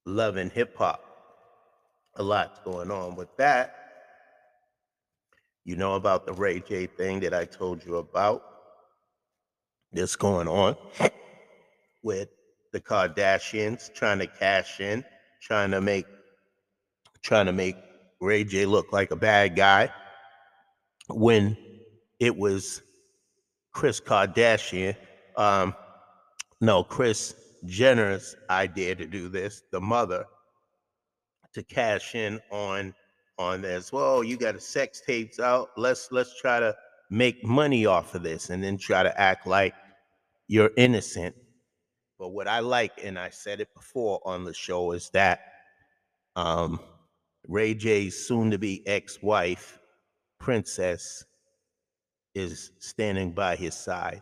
love 0.05 0.35
and 0.35 0.51
hip 0.51 0.75
hop. 0.77 1.03
A 2.15 2.23
lot's 2.23 2.59
going 2.65 2.91
on 2.91 3.15
with 3.15 3.35
that. 3.37 3.75
You 5.63 5.77
know 5.77 5.95
about 5.95 6.25
the 6.25 6.33
Ray 6.33 6.59
J 6.59 6.87
thing 6.87 7.21
that 7.21 7.33
I 7.33 7.45
told 7.45 7.85
you 7.85 7.97
about. 7.97 8.43
That's 9.93 10.15
going 10.15 10.47
on 10.47 10.75
with 12.03 12.29
the 12.73 12.81
Kardashians 12.81 13.93
trying 13.93 14.19
to 14.19 14.27
cash 14.27 14.81
in, 14.81 15.05
trying 15.41 15.71
to 15.71 15.79
make 15.79 16.05
trying 17.21 17.45
to 17.45 17.53
make 17.53 17.75
Ray 18.19 18.43
J 18.43 18.65
look 18.65 18.91
like 18.91 19.11
a 19.11 19.15
bad 19.15 19.55
guy 19.55 19.89
when 21.07 21.55
it 22.19 22.35
was 22.35 22.81
Kris 23.71 24.01
Kardashian, 24.01 24.95
um, 25.37 25.73
no, 26.61 26.83
Kris 26.83 27.35
Jenner's 27.65 28.35
idea 28.49 28.95
to 28.95 29.05
do 29.05 29.29
this, 29.29 29.63
the 29.71 29.81
mother, 29.81 30.25
to 31.53 31.63
cash 31.63 32.15
in 32.15 32.39
on 32.51 32.93
on 33.39 33.61
this. 33.61 33.91
Well, 33.91 34.23
you 34.23 34.37
got 34.37 34.55
a 34.55 34.59
sex 34.59 35.01
tapes 35.05 35.39
out. 35.39 35.69
Let's 35.77 36.09
let's 36.11 36.39
try 36.39 36.59
to 36.59 36.75
make 37.09 37.43
money 37.43 37.85
off 37.85 38.15
of 38.15 38.23
this 38.23 38.49
and 38.49 38.63
then 38.63 38.77
try 38.77 39.03
to 39.03 39.19
act 39.19 39.47
like 39.47 39.73
you're 40.47 40.71
innocent. 40.77 41.35
But 42.19 42.29
what 42.29 42.47
I 42.47 42.59
like, 42.59 43.03
and 43.03 43.19
I 43.19 43.29
said 43.29 43.61
it 43.61 43.73
before 43.75 44.19
on 44.25 44.43
the 44.43 44.53
show, 44.53 44.91
is 44.91 45.09
that 45.13 45.41
um, 46.35 46.79
Ray 47.47 47.75
J's 47.75 48.27
soon 48.27 48.49
to 48.51 48.57
be 48.57 48.85
ex 48.87 49.21
wife, 49.21 49.79
Princess, 50.39 51.23
is 52.33 52.71
standing 52.79 53.31
by 53.31 53.55
his 53.55 53.75
side. 53.75 54.21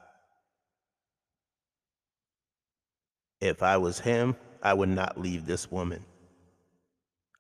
If 3.42 3.64
I 3.64 3.78
was 3.78 4.00
him, 4.00 4.36
I 4.64 4.74
would 4.74 4.90
not 4.90 5.20
leave 5.20 5.46
this 5.46 5.72
woman. 5.72 6.04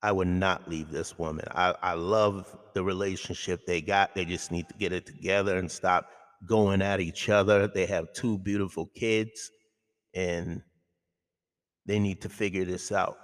I 0.03 0.12
would 0.12 0.27
not 0.27 0.69
leave 0.69 0.91
this 0.91 1.17
woman. 1.17 1.45
I, 1.51 1.73
I 1.81 1.93
love 1.93 2.55
the 2.73 2.84
relationship 2.84 3.65
they 3.65 3.81
got. 3.81 4.13
They 4.13 4.25
just 4.25 4.51
need 4.51 4.67
to 4.69 4.75
get 4.75 4.93
it 4.93 5.05
together 5.08 5.58
and 5.58 5.71
stop 5.71 6.10
going 6.45 6.81
at 6.81 6.99
each 6.99 7.29
other. 7.29 7.67
They 7.67 7.88
have 7.88 8.13
two 8.13 8.38
beautiful 8.38 8.86
kids 8.95 9.49
and 10.13 10.62
they 11.86 11.99
need 11.99 12.21
to 12.21 12.29
figure 12.29 12.65
this 12.65 12.91
out. 12.91 13.17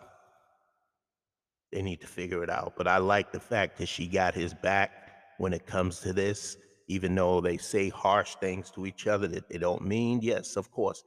They 1.71 1.81
need 1.81 2.01
to 2.01 2.07
figure 2.07 2.43
it 2.43 2.49
out. 2.49 2.73
But 2.77 2.87
I 2.87 2.97
like 2.97 3.31
the 3.31 3.39
fact 3.39 3.77
that 3.77 3.87
she 3.87 4.07
got 4.07 4.33
his 4.33 4.53
back 4.53 4.91
when 5.37 5.53
it 5.53 5.65
comes 5.65 5.99
to 5.99 6.13
this, 6.13 6.57
even 6.87 7.15
though 7.15 7.41
they 7.41 7.57
say 7.57 7.89
harsh 7.89 8.35
things 8.35 8.71
to 8.71 8.85
each 8.85 9.07
other 9.07 9.27
that 9.27 9.49
they 9.49 9.57
don't 9.57 9.83
mean. 9.83 10.19
Yes, 10.21 10.57
of 10.57 10.71
course, 10.71 11.03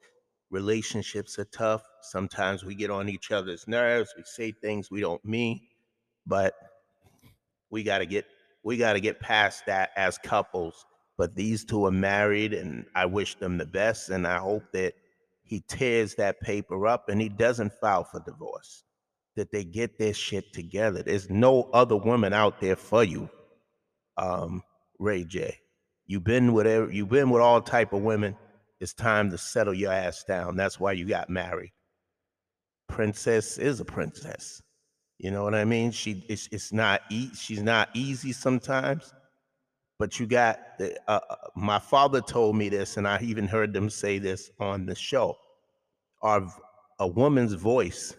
relationships 0.50 1.38
are 1.38 1.44
tough. 1.46 1.82
Sometimes 2.02 2.64
we 2.64 2.74
get 2.74 2.90
on 2.90 3.08
each 3.08 3.30
other's 3.30 3.66
nerves. 3.66 4.14
We 4.16 4.22
say 4.24 4.52
things 4.52 4.90
we 4.90 5.00
don't 5.00 5.24
mean, 5.24 5.60
but 6.26 6.54
we 7.70 7.82
got 7.82 7.98
to 7.98 8.06
get 8.06 8.26
we 8.62 8.76
got 8.76 8.94
to 8.94 9.00
get 9.00 9.20
past 9.20 9.66
that 9.66 9.90
as 9.96 10.18
couples. 10.18 10.86
But 11.16 11.36
these 11.36 11.64
two 11.64 11.86
are 11.86 11.92
married, 11.92 12.54
and 12.54 12.86
I 12.94 13.06
wish 13.06 13.36
them 13.36 13.58
the 13.58 13.66
best. 13.66 14.10
And 14.10 14.26
I 14.26 14.38
hope 14.38 14.64
that 14.72 14.94
he 15.44 15.60
tears 15.60 16.14
that 16.16 16.40
paper 16.40 16.86
up 16.86 17.08
and 17.08 17.20
he 17.20 17.28
doesn't 17.28 17.72
file 17.74 18.04
for 18.04 18.20
divorce 18.20 18.82
that 19.36 19.52
they 19.52 19.64
get 19.64 19.98
their 19.98 20.14
shit 20.14 20.52
together. 20.52 21.02
There's 21.02 21.28
no 21.28 21.68
other 21.72 21.96
woman 21.96 22.32
out 22.32 22.60
there 22.60 22.76
for 22.76 23.04
you, 23.04 23.28
um, 24.16 24.62
Ray 24.98 25.24
J. 25.24 25.58
You've 26.06 26.24
been 26.24 26.52
with 26.52 26.66
every, 26.66 26.96
you've 26.96 27.08
been 27.08 27.30
with 27.30 27.42
all 27.42 27.60
type 27.60 27.92
of 27.92 28.02
women. 28.02 28.36
It's 28.80 28.94
time 28.94 29.30
to 29.30 29.38
settle 29.38 29.74
your 29.74 29.92
ass 29.92 30.24
down. 30.24 30.56
That's 30.56 30.78
why 30.80 30.92
you 30.92 31.06
got 31.06 31.30
married. 31.30 31.72
Princess 32.88 33.58
is 33.58 33.80
a 33.80 33.84
princess. 33.84 34.62
You 35.18 35.30
know 35.30 35.44
what 35.44 35.54
I 35.54 35.64
mean? 35.64 35.90
She 35.90 36.24
it's 36.28 36.48
it's 36.52 36.72
not 36.72 37.02
e- 37.10 37.34
she's 37.34 37.62
not 37.62 37.88
easy 37.94 38.32
sometimes, 38.32 39.14
but 39.98 40.18
you 40.18 40.26
got 40.26 40.58
the, 40.78 40.98
uh, 41.08 41.20
uh 41.30 41.36
my 41.54 41.78
father 41.78 42.20
told 42.20 42.56
me 42.56 42.68
this, 42.68 42.96
and 42.96 43.06
I 43.06 43.20
even 43.22 43.46
heard 43.46 43.72
them 43.72 43.88
say 43.88 44.18
this 44.18 44.50
on 44.58 44.86
the 44.86 44.94
show. 44.94 45.36
Our 46.22 46.46
a 46.98 47.06
woman's 47.06 47.54
voice 47.54 48.14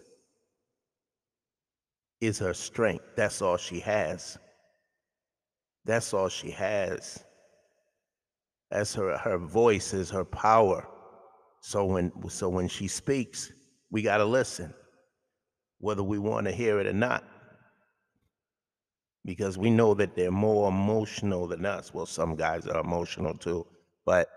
is 2.20 2.38
her 2.38 2.54
strength. 2.54 3.04
That's 3.16 3.42
all 3.42 3.56
she 3.56 3.80
has. 3.80 4.38
That's 5.84 6.12
all 6.14 6.28
she 6.28 6.50
has. 6.50 7.22
That's 8.70 8.94
her 8.94 9.16
her 9.18 9.38
voice 9.38 9.94
is 9.94 10.10
her 10.10 10.24
power. 10.24 10.86
So 11.60 11.84
when 11.84 12.12
so 12.28 12.48
when 12.48 12.68
she 12.68 12.88
speaks, 12.88 13.52
we 13.90 14.02
got 14.02 14.18
to 14.18 14.24
listen 14.24 14.74
whether 15.78 16.02
we 16.02 16.18
want 16.18 16.46
to 16.46 16.52
hear 16.52 16.80
it 16.80 16.86
or 16.86 16.92
not. 16.92 17.24
Because 19.24 19.58
we 19.58 19.70
know 19.70 19.92
that 19.94 20.14
they're 20.14 20.30
more 20.30 20.68
emotional 20.68 21.48
than 21.48 21.66
us. 21.66 21.92
Well, 21.92 22.06
some 22.06 22.36
guys 22.36 22.66
are 22.66 22.80
emotional 22.80 23.34
too, 23.34 23.66
but 24.04 24.28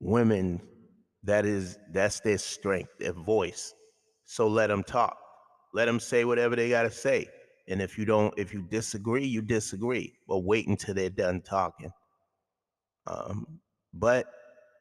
women 0.00 0.60
that 1.24 1.44
is 1.44 1.78
that's 1.92 2.20
their 2.20 2.38
strength, 2.38 2.90
their 2.98 3.12
voice. 3.12 3.74
So 4.24 4.46
let 4.46 4.68
them 4.68 4.84
talk. 4.84 5.16
Let 5.74 5.86
them 5.86 6.00
say 6.00 6.24
whatever 6.24 6.56
they 6.56 6.70
got 6.70 6.84
to 6.84 6.90
say. 6.90 7.26
And 7.68 7.82
if 7.82 7.98
you 7.98 8.04
don't, 8.04 8.32
if 8.36 8.52
you 8.52 8.62
disagree, 8.62 9.24
you 9.24 9.42
disagree. 9.42 10.12
But 10.26 10.40
wait 10.40 10.68
until 10.68 10.94
they're 10.94 11.10
done 11.10 11.40
talking. 11.42 11.92
Um, 13.10 13.60
but 13.92 14.26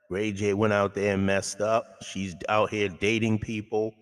Ray 0.09 0.31
J 0.31 0.53
went 0.53 0.73
out 0.73 0.93
there 0.93 1.13
and 1.15 1.25
messed 1.25 1.61
up. 1.61 2.03
She's 2.03 2.35
out 2.47 2.69
here 2.69 2.89
dating 2.89 3.39
people. 3.39 3.93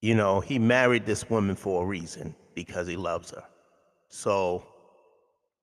You 0.00 0.14
know, 0.14 0.40
he 0.40 0.58
married 0.58 1.06
this 1.06 1.28
woman 1.30 1.56
for 1.56 1.82
a 1.82 1.86
reason 1.86 2.34
because 2.54 2.86
he 2.86 2.96
loves 2.96 3.30
her. 3.30 3.44
So 4.08 4.64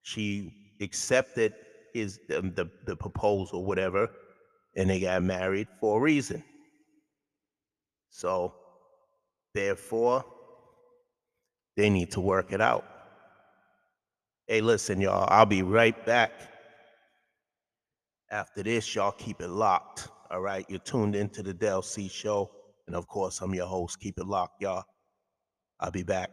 she 0.02 0.54
accepted 0.82 1.54
his 1.94 2.20
the, 2.28 2.42
the, 2.42 2.70
the 2.86 2.96
proposal, 2.96 3.66
whatever, 3.66 4.10
and 4.76 4.90
they 4.90 5.00
got 5.00 5.24
married 5.24 5.68
for 5.80 6.00
a 6.00 6.02
reason. 6.02 6.44
So, 8.10 8.54
therefore, 9.54 10.26
they 11.78 11.90
need 11.90 12.12
to 12.12 12.20
work 12.20 12.52
it 12.52 12.62
out. 12.62 12.91
Hey, 14.48 14.62
listen, 14.62 15.00
y'all, 15.00 15.28
I'll 15.30 15.46
be 15.46 15.62
right 15.62 16.06
back. 16.06 16.32
After 18.32 18.64
this, 18.64 18.96
y'all 18.96 19.12
keep 19.12 19.42
it 19.42 19.50
locked. 19.50 20.08
All 20.30 20.42
right, 20.42 20.66
you're 20.70 20.80
tuned 20.80 21.16
into 21.16 21.44
the 21.44 21.54
Del 21.54 21.82
C 21.82 22.08
show. 22.08 22.52
And 22.88 22.96
of 22.96 23.08
course, 23.08 23.42
I'm 23.42 23.54
your 23.54 23.68
host. 23.68 24.00
Keep 24.00 24.18
it 24.18 24.26
locked, 24.26 24.62
y'all. 24.62 24.84
I'll 25.80 25.92
be 25.92 26.04
back. 26.04 26.32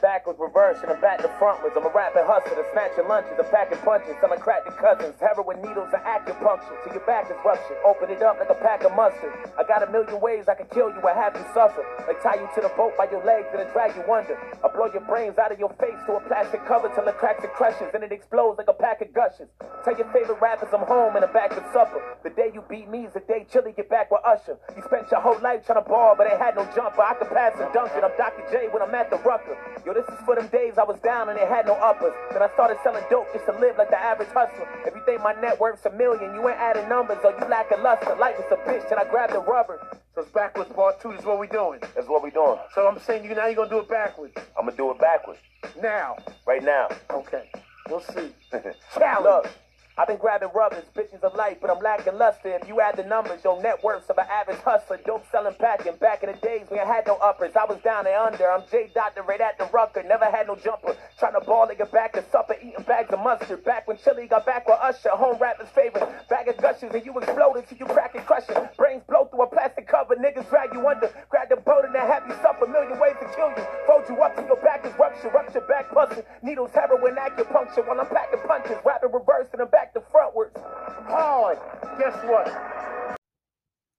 Backwards, 0.00 0.40
reverse, 0.40 0.80
and 0.80 0.90
I'm 0.90 1.00
back 1.00 1.20
to 1.20 1.28
frontwards. 1.36 1.76
I'm 1.76 1.84
a 1.84 1.92
rapping 1.92 2.24
hustler, 2.24 2.64
snatching 2.72 3.04
lunches, 3.04 3.36
I'm 3.36 3.44
packing 3.52 3.76
punches, 3.84 4.16
selling 4.20 4.40
crack 4.40 4.64
to 4.64 4.72
cousins, 4.72 5.12
heroin 5.20 5.60
needles 5.60 5.92
and 5.92 6.00
acupuncture. 6.08 6.72
Till 6.84 6.96
your 6.96 7.04
back 7.04 7.28
is 7.28 7.36
ruptured, 7.44 7.76
open 7.84 8.08
it 8.08 8.22
up 8.22 8.40
like 8.40 8.48
a 8.48 8.56
pack 8.56 8.84
of 8.84 8.96
mustard. 8.96 9.28
I 9.60 9.62
got 9.68 9.84
a 9.84 9.92
million 9.92 10.16
ways 10.20 10.48
I 10.48 10.56
can 10.56 10.72
kill 10.72 10.88
you 10.88 11.04
or 11.04 11.12
have 11.12 11.36
you 11.36 11.44
suffer. 11.52 11.84
Like 12.08 12.16
tie 12.24 12.40
you 12.40 12.48
to 12.56 12.60
the 12.64 12.72
boat 12.80 12.96
by 12.96 13.12
your 13.12 13.20
legs 13.28 13.52
and 13.52 13.60
then 13.60 13.68
drag 13.76 13.92
you 13.92 14.04
under. 14.08 14.40
I 14.64 14.72
blow 14.72 14.88
your 14.88 15.04
brains 15.04 15.36
out 15.36 15.52
of 15.52 15.60
your 15.60 15.72
face 15.76 16.00
to 16.08 16.16
a 16.16 16.20
plastic 16.24 16.64
cover 16.64 16.88
till 16.96 17.04
it 17.04 17.16
cracks 17.20 17.44
and 17.44 17.52
crushes, 17.52 17.92
and 17.92 18.00
it 18.00 18.12
explodes 18.12 18.56
like 18.56 18.72
a 18.72 18.76
pack 18.76 19.04
of 19.04 19.12
Gushers. 19.12 19.52
Tell 19.84 19.96
your 19.96 20.08
favorite 20.16 20.40
rappers 20.40 20.72
I'm 20.72 20.88
home 20.88 21.16
and 21.16 21.24
I'm 21.28 21.32
back 21.32 21.52
for 21.52 21.64
supper. 21.76 22.00
The 22.24 22.30
day 22.30 22.48
you 22.54 22.64
beat 22.68 22.88
me 22.88 23.04
is 23.04 23.12
the 23.12 23.20
day 23.20 23.44
Chili 23.52 23.72
get 23.76 23.88
back 23.92 24.10
with 24.10 24.24
Usher. 24.24 24.56
You 24.76 24.82
spent 24.84 25.10
your 25.10 25.20
whole 25.20 25.40
life 25.40 25.66
trying 25.68 25.82
to 25.82 25.88
ball, 25.88 26.14
but 26.16 26.24
ain't 26.24 26.40
had 26.40 26.56
no 26.56 26.64
jumper. 26.72 27.04
I 27.04 27.14
could 27.20 27.28
pass 27.28 27.52
and 27.60 27.72
dunk 27.72 27.92
it. 27.92 28.04
I'm 28.04 28.16
Dr. 28.16 28.48
J 28.48 28.68
when 28.72 28.80
I'm 28.80 28.94
at 28.94 29.10
the 29.10 29.18
Rucker. 29.20 29.56
Yo, 29.90 29.94
this 29.94 30.08
is 30.08 30.24
for 30.24 30.36
them 30.36 30.46
days 30.48 30.78
I 30.78 30.84
was 30.84 31.00
down 31.00 31.30
and 31.30 31.38
it 31.38 31.48
had 31.48 31.66
no 31.66 31.74
uppers. 31.74 32.14
Then 32.30 32.42
I 32.42 32.48
started 32.54 32.78
selling 32.84 33.02
dope 33.10 33.26
just 33.32 33.46
to 33.46 33.52
live 33.58 33.76
like 33.76 33.90
the 33.90 33.98
average 33.98 34.28
hustler. 34.28 34.68
If 34.86 34.94
you 34.94 35.02
think 35.04 35.20
my 35.20 35.32
net 35.40 35.58
worth's 35.58 35.84
a 35.84 35.90
million, 35.90 36.32
you 36.34 36.48
ain't 36.48 36.58
adding 36.58 36.88
numbers 36.88 37.18
or 37.24 37.32
you 37.32 37.44
lack 37.48 37.72
a 37.72 37.76
luster. 37.80 38.14
Life 38.14 38.36
is 38.38 38.44
a 38.52 38.56
bitch, 38.68 38.88
and 38.92 39.00
I 39.00 39.10
grabbed 39.10 39.32
the 39.32 39.40
rubber. 39.40 39.80
So 40.14 40.22
it's 40.22 40.30
backwards 40.30 40.70
part 40.72 41.00
two. 41.00 41.10
this 41.10 41.20
Is 41.20 41.26
what 41.26 41.40
we 41.40 41.48
doing. 41.48 41.80
That's 41.96 42.06
what 42.06 42.22
we 42.22 42.30
doing. 42.30 42.58
So 42.72 42.86
I'm 42.86 43.00
saying 43.00 43.24
you 43.24 43.34
now 43.34 43.46
you're 43.46 43.56
gonna 43.56 43.68
do 43.70 43.80
it 43.80 43.88
backwards. 43.88 44.34
I'm 44.56 44.66
gonna 44.66 44.76
do 44.76 44.92
it 44.92 44.98
backwards. 45.00 45.40
Now. 45.82 46.16
Right 46.46 46.62
now. 46.62 46.88
Okay. 47.10 47.50
We'll 47.88 48.00
see. 48.00 48.30
Challenge. 48.94 49.24
Look, 49.24 49.50
I've 49.98 50.06
been 50.06 50.16
grabbing 50.16 50.48
rubbers, 50.54 50.84
bitches 50.96 51.20
of 51.22 51.34
life, 51.34 51.58
but 51.60 51.68
I'm 51.68 51.82
lacking 51.82 52.16
luster. 52.16 52.56
If 52.56 52.66
you 52.66 52.80
add 52.80 52.96
the 52.96 53.04
numbers, 53.04 53.44
your 53.44 53.60
net 53.60 53.82
worth's 53.84 54.08
of 54.08 54.16
an 54.16 54.24
average 54.30 54.60
hustler. 54.60 54.98
Dope 55.04 55.26
selling 55.30 55.54
packing. 55.58 55.96
Back 55.96 56.22
in 56.22 56.32
the 56.32 56.38
days, 56.38 56.64
when 56.68 56.80
I 56.80 56.86
had 56.86 57.06
no 57.06 57.16
uppers. 57.16 57.52
I 57.54 57.66
was 57.66 57.78
down 57.82 58.06
and 58.06 58.16
under. 58.16 58.48
I'm 58.50 58.62
J. 58.70 58.88
Doctor 58.94 59.22
right 59.22 59.40
at 59.40 59.58
the 59.58 59.68
rucker. 59.74 60.02
Never 60.02 60.24
had 60.24 60.46
no 60.46 60.56
jumper. 60.56 60.96
Trying 61.18 61.34
to 61.34 61.40
ball 61.40 61.68
nigga 61.68 61.90
back 61.92 62.14
to 62.14 62.24
supper, 62.30 62.56
eating 62.62 62.82
bags 62.86 63.12
of 63.12 63.20
mustard. 63.20 63.62
Back 63.64 63.86
when 63.88 63.98
Chili 63.98 64.26
got 64.26 64.46
back 64.46 64.66
with 64.66 64.78
Usher, 64.80 65.10
home 65.10 65.36
rappers 65.38 65.68
favorite. 65.74 66.08
Bag 66.30 66.48
of 66.48 66.56
gushers, 66.56 66.94
and 66.94 67.04
you 67.04 67.12
exploded 67.18 67.68
till 67.68 67.78
you 67.78 67.86
crack 67.86 68.14
and 68.14 68.24
crush 68.24 68.48
it. 68.48 68.56
Brains 68.78 69.02
blow 69.06 69.26
through 69.26 69.42
a 69.42 69.48
plastic 69.48 69.86
cover, 69.86 70.14
niggas 70.16 70.48
drag 70.48 70.72
you 70.72 70.86
under. 70.88 71.12
Grab 71.28 71.50
the 71.50 71.56
boat 71.56 71.84
and 71.84 71.94
they 71.94 71.98
have 71.98 72.22
you 72.26 72.34
suffer. 72.40 72.66
Million 72.66 72.98
ways 73.00 73.16
to 73.20 73.26
kill 73.36 73.50
you. 73.52 73.66
Fold 73.86 74.08
you 74.08 74.16
up 74.22 74.34
till 74.36 74.46
your 74.46 74.62
back 74.62 74.86
is 74.86 74.94
rupture. 74.96 75.28
Rupture 75.28 75.66
back 75.68 75.90
pussing. 75.92 76.24
Needles, 76.42 76.70
heroin, 76.72 77.16
acupuncture. 77.16 77.84
While 77.84 78.00
I'm 78.00 78.06
packing 78.06 78.40
punches. 78.46 78.78
Rapping 78.86 79.12
reverse 79.12 79.48
and 79.52 79.60
I'm 79.60 79.68
back 79.68 79.79
to 79.94 80.00
frontwards. 80.00 80.60
Hard. 81.08 81.58
Guess 81.98 82.16
what? 82.24 83.16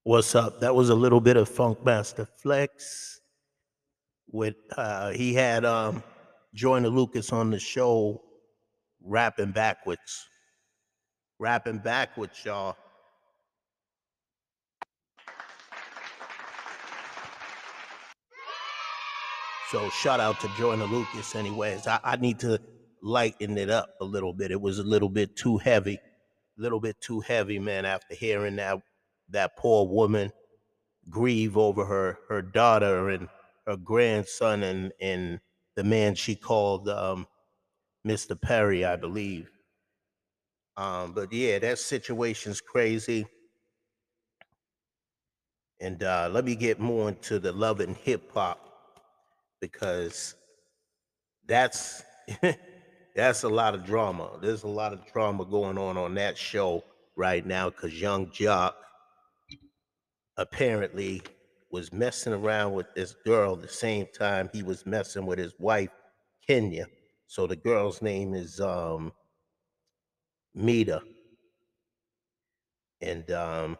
What's 0.04 0.34
up? 0.36 0.60
That 0.62 0.74
was 0.74 0.90
a 0.90 0.96
little 0.96 1.22
bit 1.22 1.38
of 1.38 1.50
Funkmaster 1.50 2.28
Flex. 2.42 3.20
With 4.28 4.56
uh, 4.78 5.12
he 5.12 5.34
had 5.34 5.66
um, 5.66 6.04
Joyner 6.54 6.90
Lucas 6.90 7.32
on 7.34 7.52
the 7.52 7.60
show, 7.60 8.22
rapping 9.04 9.52
backwards, 9.52 10.28
rapping 11.38 11.80
backwards, 11.80 12.40
y'all. 12.46 12.78
So 19.70 19.90
shout 19.90 20.20
out 20.20 20.40
to 20.42 20.50
Joyner 20.58 20.86
Lucas. 20.86 21.36
Anyways, 21.36 21.88
I, 21.88 22.00
I 22.04 22.16
need 22.18 22.40
to 22.40 22.60
lighten 23.02 23.58
it 23.58 23.70
up 23.70 23.90
a 24.02 24.06
little 24.06 24.34
bit. 24.34 24.52
It 24.52 24.62
was 24.62 24.80
a 24.80 24.84
little 24.84 25.10
bit 25.10 25.36
too 25.36 25.58
heavy, 25.58 25.96
a 25.96 26.62
little 26.62 26.80
bit 26.80 27.00
too 27.02 27.20
heavy, 27.22 27.60
man. 27.60 27.86
After 27.86 28.16
hearing 28.16 28.58
that 28.58 28.82
that 29.30 29.58
poor 29.58 29.88
woman 29.88 30.32
grieve 31.10 31.58
over 31.58 31.86
her 31.86 32.20
her 32.30 32.42
daughter 32.42 33.10
and 33.10 33.28
her 33.68 33.78
grandson 33.78 34.64
and 34.64 34.92
and 35.02 35.40
the 35.76 35.84
man 35.84 36.16
she 36.16 36.36
called 36.36 36.90
um, 36.90 37.28
Mr. 38.06 38.40
Perry, 38.40 38.86
I 38.86 38.96
believe. 38.96 39.50
Um, 40.78 41.14
but 41.14 41.32
yeah, 41.32 41.60
that 41.60 41.80
situation's 41.80 42.62
crazy. 42.62 43.26
And 45.80 46.04
uh, 46.04 46.30
let 46.32 46.46
me 46.46 46.56
get 46.56 46.80
more 46.80 47.10
into 47.10 47.40
the 47.40 47.52
love 47.52 47.80
and 47.80 47.98
hip 47.98 48.32
hop 48.34 48.60
because 49.60 50.36
that's 51.48 52.04
that's 53.16 53.44
a 53.44 53.50
lot 53.50 53.76
of 53.76 53.86
drama. 53.86 54.38
There's 54.42 54.64
a 54.64 54.68
lot 54.68 54.94
of 54.94 55.06
drama 55.12 55.46
going 55.46 55.78
on 55.78 55.98
on 55.98 56.16
that 56.16 56.38
show 56.38 56.84
right 57.16 57.46
now 57.46 57.70
because 57.70 58.00
Yung 58.00 58.28
Joc 58.28 58.74
apparently 60.38 61.22
was 61.72 61.94
messing 61.94 62.34
around 62.34 62.74
with 62.74 62.88
this 62.96 63.16
girl 63.26 63.56
the 63.56 63.68
same 63.68 64.08
time 64.18 64.50
he 64.54 64.64
was 64.64 64.86
messing 64.86 65.26
with 65.26 65.40
his 65.40 65.54
wife 65.60 65.90
Kenya. 66.46 66.88
So 67.28 67.48
the 67.48 67.56
girl's 67.56 68.02
name 68.02 68.34
is 68.34 68.60
um 68.60 69.14
Mita. 70.54 71.02
And 73.02 73.30
um 73.32 73.78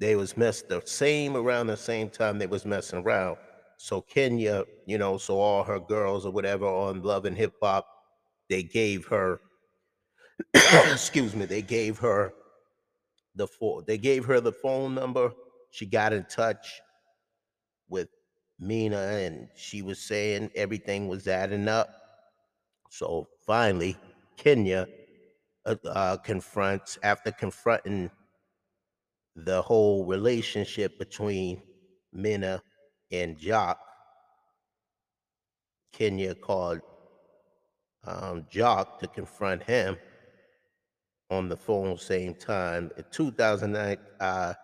they 0.00 0.14
was 0.16 0.36
messed 0.36 0.68
the 0.68 0.80
same 0.84 1.36
around 1.36 1.66
the 1.66 1.76
same 1.76 2.08
time 2.08 2.38
they 2.38 2.46
was 2.46 2.64
messing 2.64 3.00
around. 3.00 3.36
So 3.78 4.00
Kenya, 4.00 4.64
you 4.86 4.98
know, 4.98 5.18
so 5.18 5.38
all 5.40 5.64
her 5.64 5.80
girls 5.80 6.24
or 6.26 6.32
whatever 6.32 6.66
on 6.66 7.02
Love 7.02 7.24
and 7.24 7.36
Hip 7.36 7.54
Hop, 7.62 7.86
they 8.48 8.62
gave 8.62 9.06
her 9.06 9.40
excuse 10.54 11.34
me, 11.34 11.46
they 11.46 11.62
gave 11.62 11.98
her 11.98 12.32
the 13.34 13.46
phone. 13.46 13.84
They 13.86 13.98
gave 13.98 14.24
her 14.26 14.40
the 14.40 14.52
phone 14.52 14.94
number. 14.94 15.32
She 15.70 15.86
got 15.86 16.12
in 16.12 16.24
touch 16.24 16.80
with 17.88 18.08
Mina 18.58 18.96
and 18.96 19.48
she 19.56 19.82
was 19.82 19.98
saying 20.00 20.50
everything 20.54 21.08
was 21.08 21.28
adding 21.28 21.68
up. 21.68 21.88
So 22.90 23.28
finally, 23.46 23.96
Kenya 24.36 24.86
uh, 25.66 25.76
uh, 25.86 26.16
confronts, 26.18 26.98
after 27.02 27.30
confronting 27.30 28.10
the 29.36 29.62
whole 29.62 30.04
relationship 30.06 30.98
between 30.98 31.62
Mina 32.12 32.62
and 33.12 33.38
Joc, 33.38 33.76
Kenya 35.92 36.34
called 36.34 36.80
um, 38.08 38.46
Joc 38.50 38.98
to 39.00 39.06
confront 39.06 39.62
him 39.62 39.96
on 41.30 41.48
the 41.48 41.56
phone 41.56 41.98
same 41.98 42.34
time. 42.34 42.90
In 42.96 43.04
2009, 43.10 43.98
uh, 44.20 44.54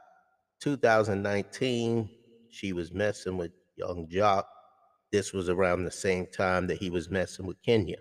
2019, 0.60 2.08
she 2.50 2.72
was 2.72 2.92
messing 2.92 3.36
with 3.36 3.52
Yung 3.76 4.08
Joc. 4.08 4.44
This 5.12 5.32
was 5.32 5.48
around 5.48 5.84
the 5.84 5.90
same 5.90 6.26
time 6.26 6.66
that 6.68 6.78
he 6.78 6.90
was 6.90 7.10
messing 7.10 7.46
with 7.46 7.60
Kenya. 7.62 7.98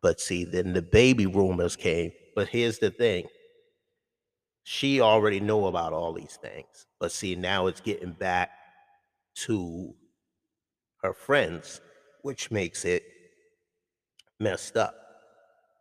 But 0.00 0.20
see, 0.20 0.44
then 0.44 0.72
the 0.72 0.82
baby 0.82 1.26
rumors 1.26 1.76
came. 1.76 2.12
But 2.34 2.48
here's 2.48 2.78
the 2.78 2.90
thing. 2.90 3.26
She 4.62 5.00
already 5.00 5.40
know 5.40 5.66
about 5.66 5.92
all 5.92 6.12
these 6.12 6.38
things. 6.42 6.86
But 6.98 7.12
see, 7.12 7.36
now 7.36 7.66
it's 7.66 7.80
getting 7.80 8.12
back 8.12 8.50
to 9.46 9.94
her 11.02 11.12
friends, 11.12 11.80
which 12.22 12.50
makes 12.50 12.84
it 12.84 13.04
messed 14.40 14.76
up, 14.76 14.94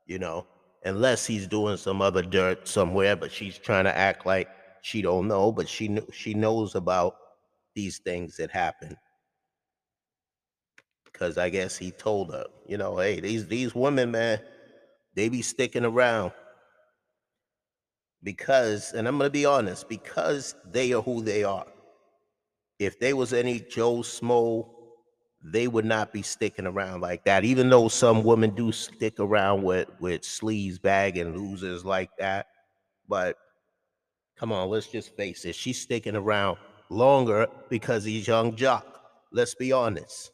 you 0.06 0.20
know, 0.20 0.48
unless 0.84 1.26
he's 1.26 1.48
doing 1.48 1.78
some 1.78 2.02
other 2.02 2.22
dirt 2.22 2.68
somewhere, 2.68 3.16
but 3.16 3.32
she's 3.32 3.58
trying 3.58 3.86
to 3.86 3.98
act 3.98 4.26
like 4.26 4.48
she 4.82 5.02
don't 5.02 5.28
know, 5.28 5.52
but 5.52 5.68
she 5.68 5.88
kn- 5.88 6.12
she 6.12 6.34
knows 6.34 6.76
about 6.76 7.16
these 7.74 8.00
things 8.00 8.38
that 8.38 8.52
happen. 8.52 8.96
Because 11.06 11.38
I 11.38 11.50
guess 11.50 11.78
he 11.78 11.92
told 11.92 12.32
her, 12.34 12.46
you 12.68 12.78
know, 12.78 12.98
hey, 12.98 13.20
these 13.20 13.48
these 13.48 13.74
women, 13.74 14.12
man, 14.12 14.40
they 15.16 15.30
be 15.30 15.42
sticking 15.42 15.86
around 15.86 16.32
because, 18.24 18.94
and 18.94 19.08
I'm 19.08 19.18
gonna 19.18 19.30
be 19.30 19.46
honest, 19.46 19.88
because 19.88 20.56
they 20.66 20.94
are 20.94 21.02
who 21.02 21.22
they 21.22 21.44
are. 21.44 21.68
If 22.80 23.00
they 23.00 23.14
was 23.14 23.32
any 23.32 23.60
Joe 23.62 23.98
Smo, 23.98 24.75
they 25.48 25.68
would 25.68 25.86
not 25.86 26.12
be 26.12 26.24
sticking 26.24 26.66
around 26.66 27.02
like 27.02 27.24
that. 27.26 27.46
Even 27.46 27.70
though 27.70 27.88
some 27.88 28.24
women 28.24 28.50
do 28.56 28.72
stick 28.72 29.20
around 29.20 29.62
with 29.62 29.88
with 30.00 30.22
sleaze 30.22 30.82
bag 30.82 31.18
and 31.18 31.38
losers 31.38 31.86
like 31.86 32.10
that, 32.18 32.48
but 33.08 33.38
come 34.36 34.52
on, 34.52 34.70
let's 34.70 34.88
just 34.88 35.16
face 35.16 35.46
it, 35.46 35.54
she's 35.56 35.80
sticking 35.80 36.16
around 36.16 36.58
longer 36.90 37.48
because 37.70 38.04
he's 38.04 38.28
Yung 38.28 38.56
Joc. 38.56 38.84
Let's 39.32 39.54
be 39.54 39.72
honest. 39.72 40.32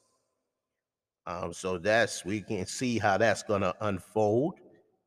Um, 1.28 1.54
so 1.54 1.78
that's 1.78 2.24
we 2.24 2.42
can 2.42 2.66
see 2.66 2.98
how 2.98 3.18
that's 3.18 3.44
gonna 3.44 3.74
unfold. 3.82 4.60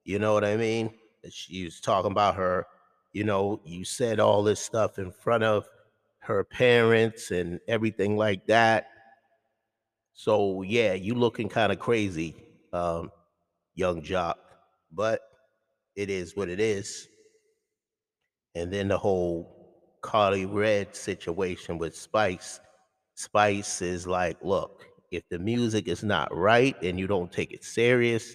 You 0.04 0.18
know 0.18 0.34
what 0.34 0.44
I 0.44 0.56
mean? 0.56 0.90
She's 1.30 1.80
talking 1.80 2.12
about 2.12 2.36
her, 2.36 2.66
you 3.12 3.24
know, 3.24 3.60
you 3.64 3.84
said 3.84 4.20
all 4.20 4.42
this 4.42 4.60
stuff 4.60 4.98
in 4.98 5.10
front 5.10 5.44
of 5.44 5.66
her 6.18 6.44
parents 6.44 7.30
and 7.30 7.58
everything 7.68 8.18
like 8.18 8.46
that. 8.46 8.88
So 10.14 10.62
yeah, 10.62 10.94
you 10.94 11.14
looking 11.14 11.48
kind 11.48 11.72
of 11.72 11.78
crazy, 11.78 12.34
um, 12.72 13.10
Yung 13.74 14.02
Joc, 14.02 14.36
but 14.92 15.20
it 15.96 16.10
is 16.10 16.36
what 16.36 16.48
it 16.48 16.60
is. 16.60 17.08
And 18.54 18.72
then 18.72 18.88
the 18.88 18.98
whole 18.98 19.54
Karlie 20.02 20.46
Redd 20.46 20.94
situation 20.94 21.78
with 21.78 21.96
Spice. 21.96 22.60
Spice 23.16 23.82
is 23.82 24.06
like, 24.06 24.36
look, 24.42 24.86
if 25.10 25.22
the 25.30 25.38
music 25.38 25.88
is 25.88 26.04
not 26.04 26.34
right 26.34 26.80
and 26.82 26.98
you 26.98 27.06
don't 27.06 27.32
take 27.32 27.52
it 27.52 27.64
serious, 27.64 28.34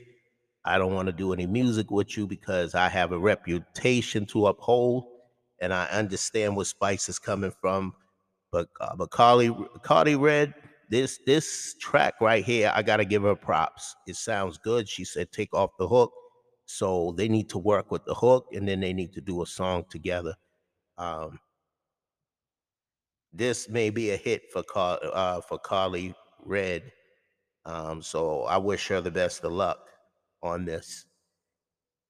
I 0.65 0.77
don't 0.77 0.93
want 0.93 1.07
to 1.07 1.13
do 1.13 1.33
any 1.33 1.47
music 1.47 1.91
with 1.91 2.17
you 2.17 2.27
because 2.27 2.75
I 2.75 2.89
have 2.89 3.11
a 3.11 3.19
reputation 3.19 4.25
to 4.27 4.47
uphold 4.47 5.05
and 5.61 5.73
I 5.73 5.85
understand 5.85 6.55
where 6.55 6.65
Spice 6.65 7.09
is 7.09 7.19
coming 7.19 7.51
from. 7.61 7.93
But 8.51 8.69
uh, 8.81 8.95
but 8.95 9.11
Carly 9.11 9.55
Cardi 9.83 10.15
Red, 10.15 10.53
this 10.89 11.19
this 11.25 11.75
track 11.79 12.15
right 12.19 12.43
here, 12.43 12.71
I 12.73 12.81
gotta 12.81 13.05
give 13.05 13.23
her 13.23 13.35
props. 13.35 13.95
It 14.07 14.15
sounds 14.15 14.57
good. 14.57 14.89
She 14.89 15.05
said 15.05 15.31
take 15.31 15.53
off 15.53 15.71
the 15.77 15.87
hook. 15.87 16.11
So 16.65 17.13
they 17.17 17.27
need 17.27 17.49
to 17.49 17.57
work 17.57 17.91
with 17.91 18.05
the 18.05 18.13
hook 18.13 18.47
and 18.53 18.67
then 18.67 18.79
they 18.79 18.93
need 18.93 19.13
to 19.13 19.21
do 19.21 19.41
a 19.41 19.45
song 19.45 19.85
together. 19.89 20.35
Um, 20.97 21.39
this 23.33 23.69
may 23.69 23.89
be 23.89 24.11
a 24.11 24.17
hit 24.17 24.51
for 24.51 24.63
Car- 24.63 24.99
uh, 25.13 25.41
for 25.41 25.59
Karlie 25.59 26.13
Redd. 26.43 26.91
Um, 27.65 28.01
so 28.01 28.43
I 28.43 28.57
wish 28.57 28.87
her 28.87 29.01
the 29.01 29.11
best 29.11 29.43
of 29.43 29.51
luck 29.51 29.79
on 30.43 30.65
this. 30.65 31.05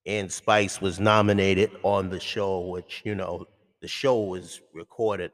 And 0.06 0.32
Spice 0.32 0.82
was 0.82 1.00
nominated 1.00 1.72
on 1.84 2.10
the 2.10 2.20
show, 2.20 2.62
which 2.68 3.02
you 3.06 3.16
know 3.16 3.46
the 3.82 3.88
show 3.88 4.22
was 4.22 4.62
recorded 4.74 5.32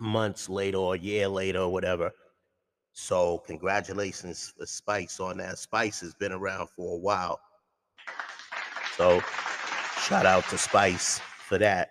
months 0.00 0.48
later 0.48 0.78
or 0.78 0.94
a 0.94 0.98
year 0.98 1.28
later 1.28 1.60
or 1.60 1.72
whatever. 1.72 2.12
So 2.94 3.38
congratulations 3.38 4.54
for 4.56 4.66
Spice 4.66 5.18
on 5.18 5.38
that. 5.38 5.58
Spice 5.58 6.00
has 6.00 6.14
been 6.14 6.30
around 6.30 6.68
for 6.70 6.94
a 6.94 6.98
while. 6.98 7.40
So 8.96 9.20
shout 10.00 10.24
out 10.24 10.48
to 10.48 10.56
Spice 10.56 11.20
for 11.48 11.58
that. 11.58 11.90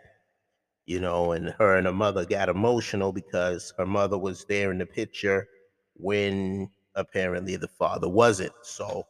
You 0.85 1.01
know, 1.01 1.33
and 1.33 1.49
her 1.59 1.75
and 1.75 1.87
her 1.87 1.93
mother 1.93 2.25
got 2.25 2.49
emotional 2.49 3.11
because 3.11 3.73
her 3.77 3.85
mother 3.85 4.17
was 4.17 4.45
there 4.45 4.71
in 4.71 4.77
the 4.77 4.85
picture 4.85 5.47
when 5.95 6.69
apparently 6.95 7.57
the 7.57 7.67
father 7.67 8.07
wasn't. 8.07 8.53
So 8.63 9.05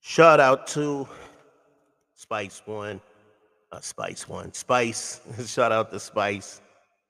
shout 0.00 0.40
out 0.40 0.66
to 0.68 1.06
Spice 2.14 2.62
One. 2.64 3.02
Uh, 3.70 3.80
Spice 3.80 4.26
One. 4.26 4.52
Spice. 4.54 5.20
shout 5.46 5.72
out 5.72 5.90
to 5.90 6.00
Spice. 6.00 6.62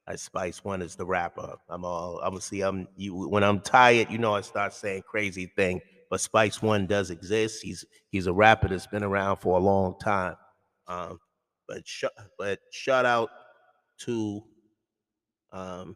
I 0.09 0.17
Spice 0.17 0.65
One 0.65 0.81
is 0.81 0.97
the 0.97 1.05
rapper. 1.05 1.57
I'm 1.69 1.85
all 1.85 2.19
obviously 2.23 2.63
I'm 2.63 2.89
you 2.97 3.29
when 3.29 3.45
I'm 3.45 3.61
tired, 3.61 4.11
you 4.11 4.17
know 4.17 4.35
I 4.35 4.41
start 4.41 4.73
saying 4.73 5.03
crazy 5.07 5.53
thing. 5.55 5.81
But 6.11 6.23
Spice 6.23 6.63
One 6.63 6.87
does 6.87 7.11
exist. 7.11 7.63
He's 7.63 7.85
he's 8.09 8.27
a 8.27 8.33
rapper 8.33 8.69
that's 8.69 8.87
been 8.87 9.05
around 9.05 9.37
for 9.37 9.59
a 9.59 9.61
long 9.61 9.99
time. 10.01 10.37
Um, 10.87 11.21
but 11.69 11.87
sh- 11.87 12.05
but 12.39 12.61
shout 12.73 13.05
out 13.05 13.29
to 13.99 14.43
um, 15.53 15.95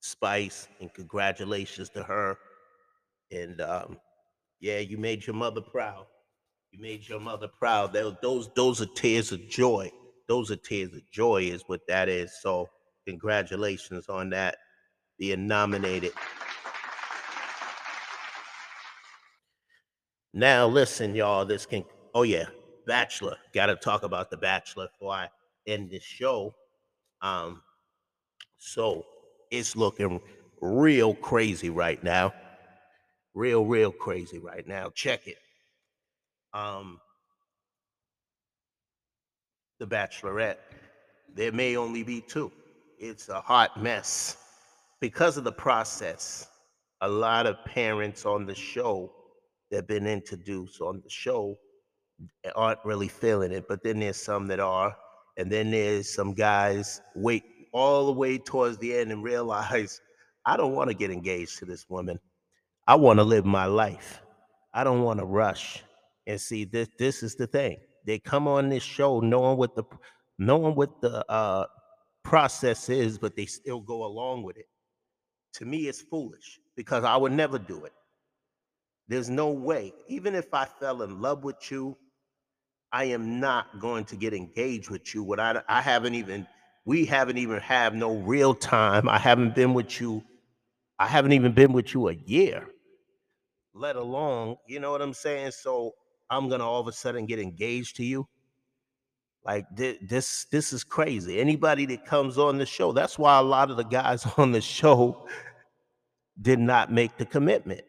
Spice 0.00 0.66
and 0.80 0.92
congratulations 0.92 1.88
to 1.90 2.02
her. 2.02 2.36
And 3.30 3.60
um, 3.60 3.98
yeah, 4.58 4.80
you 4.80 4.98
made 4.98 5.24
your 5.26 5.36
mother 5.36 5.60
proud. 5.60 6.06
You 6.72 6.80
made 6.80 7.08
your 7.08 7.20
mother 7.20 7.46
proud. 7.46 7.92
Those 7.92 8.16
those 8.20 8.50
those 8.56 8.80
are 8.82 8.86
tears 8.86 9.30
of 9.30 9.48
joy. 9.48 9.92
Those 10.26 10.50
are 10.50 10.56
tears 10.56 10.92
of 10.92 11.08
joy, 11.12 11.42
is 11.42 11.62
what 11.68 11.86
that 11.86 12.08
is. 12.08 12.32
So 12.40 12.68
congratulations 13.06 14.08
on 14.08 14.30
that 14.30 14.56
being 15.18 15.46
nominated. 15.46 16.12
Now 20.32 20.66
listen, 20.66 21.14
y'all. 21.14 21.44
This 21.44 21.64
can. 21.64 21.84
Oh 22.14 22.22
yeah, 22.22 22.46
Bachelor. 22.86 23.36
Got 23.52 23.66
to 23.66 23.76
talk 23.76 24.02
about 24.02 24.30
the 24.30 24.36
Bachelor 24.36 24.88
before 24.88 25.14
I 25.14 25.28
end 25.66 25.90
this 25.90 26.02
show. 26.02 26.54
Um, 27.22 27.62
so 28.58 29.06
it's 29.50 29.76
looking 29.76 30.20
real 30.60 31.14
crazy 31.14 31.70
right 31.70 32.02
now. 32.02 32.34
Real, 33.34 33.64
real 33.64 33.92
crazy 33.92 34.38
right 34.38 34.66
now. 34.66 34.90
Check 34.90 35.26
it. 35.26 35.38
Um, 36.52 37.00
the 39.78 39.86
Bachelorette. 39.86 40.56
There 41.34 41.52
may 41.52 41.76
only 41.76 42.02
be 42.02 42.20
two. 42.20 42.52
It's 43.06 43.28
a 43.28 43.42
hot 43.42 43.82
mess 43.82 44.38
because 44.98 45.36
of 45.36 45.44
the 45.44 45.52
process. 45.52 46.48
A 47.02 47.08
lot 47.08 47.44
of 47.44 47.62
parents 47.66 48.24
on 48.24 48.46
the 48.46 48.54
show 48.54 49.12
that 49.70 49.76
have 49.76 49.86
been 49.86 50.06
introduced 50.06 50.80
on 50.80 51.02
the 51.04 51.10
show 51.10 51.54
aren't 52.56 52.78
really 52.82 53.08
feeling 53.08 53.52
it, 53.52 53.66
but 53.68 53.82
then 53.84 54.00
there's 54.00 54.16
some 54.16 54.46
that 54.46 54.58
are, 54.58 54.96
and 55.36 55.52
then 55.52 55.70
there's 55.70 56.08
some 56.08 56.32
guys 56.32 57.02
wait 57.14 57.42
all 57.74 58.06
the 58.06 58.12
way 58.12 58.38
towards 58.38 58.78
the 58.78 58.96
end 58.96 59.12
and 59.12 59.22
realize 59.22 60.00
I 60.46 60.56
don't 60.56 60.72
want 60.72 60.88
to 60.88 60.96
get 60.96 61.10
engaged 61.10 61.58
to 61.58 61.66
this 61.66 61.84
woman. 61.90 62.18
I 62.86 62.94
want 62.94 63.18
to 63.18 63.24
live 63.24 63.44
my 63.44 63.66
life. 63.66 64.22
I 64.72 64.82
don't 64.82 65.02
want 65.02 65.20
to 65.20 65.26
rush. 65.26 65.82
And 66.26 66.40
see, 66.40 66.64
this 66.64 66.88
this 66.98 67.22
is 67.22 67.34
the 67.34 67.46
thing. 67.46 67.76
They 68.06 68.18
come 68.18 68.48
on 68.48 68.70
this 68.70 68.82
show 68.82 69.20
knowing 69.20 69.58
what 69.58 69.76
the 69.76 69.84
knowing 70.38 70.74
what 70.74 71.02
the 71.02 71.30
uh, 71.30 71.66
process 72.24 72.88
is, 72.90 73.18
but 73.18 73.36
they 73.36 73.46
still 73.46 73.80
go 73.80 74.04
along 74.04 74.44
with 74.44 74.58
it. 74.58 74.68
To 75.54 75.66
me, 75.66 75.88
it's 75.88 76.02
foolish 76.02 76.60
because 76.76 77.04
I 77.04 77.16
would 77.16 77.32
never 77.32 77.58
do 77.58 77.84
it. 77.84 77.92
There's 79.08 79.30
no 79.30 79.50
way, 79.50 79.92
even 80.08 80.34
if 80.34 80.52
I 80.54 80.64
fell 80.66 81.02
in 81.02 81.20
love 81.20 81.44
with 81.44 81.70
you, 81.70 81.96
I 82.92 83.04
am 83.06 83.40
not 83.40 83.80
going 83.80 84.04
to 84.06 84.16
get 84.16 84.34
engaged 84.34 84.90
with 84.90 85.14
you. 85.14 85.22
What 85.24 85.40
I 85.40 85.62
I 85.68 85.82
haven't 85.82 86.14
even 86.14 86.46
we 86.86 87.06
haven't 87.06 87.38
even 87.38 87.60
have 87.60 87.94
no 87.94 88.16
real 88.18 88.54
time. 88.54 89.08
I 89.08 89.18
haven't 89.18 89.54
been 89.54 89.74
with 89.74 90.00
you. 90.00 90.22
I 90.98 91.06
haven't 91.06 91.32
even 91.32 91.52
been 91.52 91.72
with 91.72 91.94
you 91.94 92.08
a 92.08 92.14
year, 92.14 92.68
let 93.74 93.96
alone, 93.96 94.56
you 94.68 94.80
know 94.80 94.92
what 94.92 95.02
I'm 95.02 95.14
saying? 95.14 95.52
So 95.52 95.92
I'm 96.30 96.48
gonna 96.48 96.64
all 96.68 96.80
of 96.80 96.88
a 96.88 96.92
sudden 96.92 97.26
get 97.26 97.40
engaged 97.40 97.96
to 97.96 98.04
you. 98.04 98.28
Like 99.44 99.66
thi- 99.76 99.98
this, 100.00 100.46
this 100.50 100.72
is 100.72 100.84
crazy. 100.84 101.38
Anybody 101.38 101.86
that 101.86 102.06
comes 102.06 102.38
on 102.38 102.58
the 102.58 102.66
show, 102.66 102.92
that's 102.92 103.18
why 103.18 103.38
a 103.38 103.42
lot 103.42 103.70
of 103.70 103.76
the 103.76 103.84
guys 103.84 104.26
on 104.38 104.52
the 104.52 104.60
show 104.60 105.26
did 106.40 106.58
not 106.58 106.92
make 106.92 107.16
the 107.16 107.26
commitment. 107.26 107.82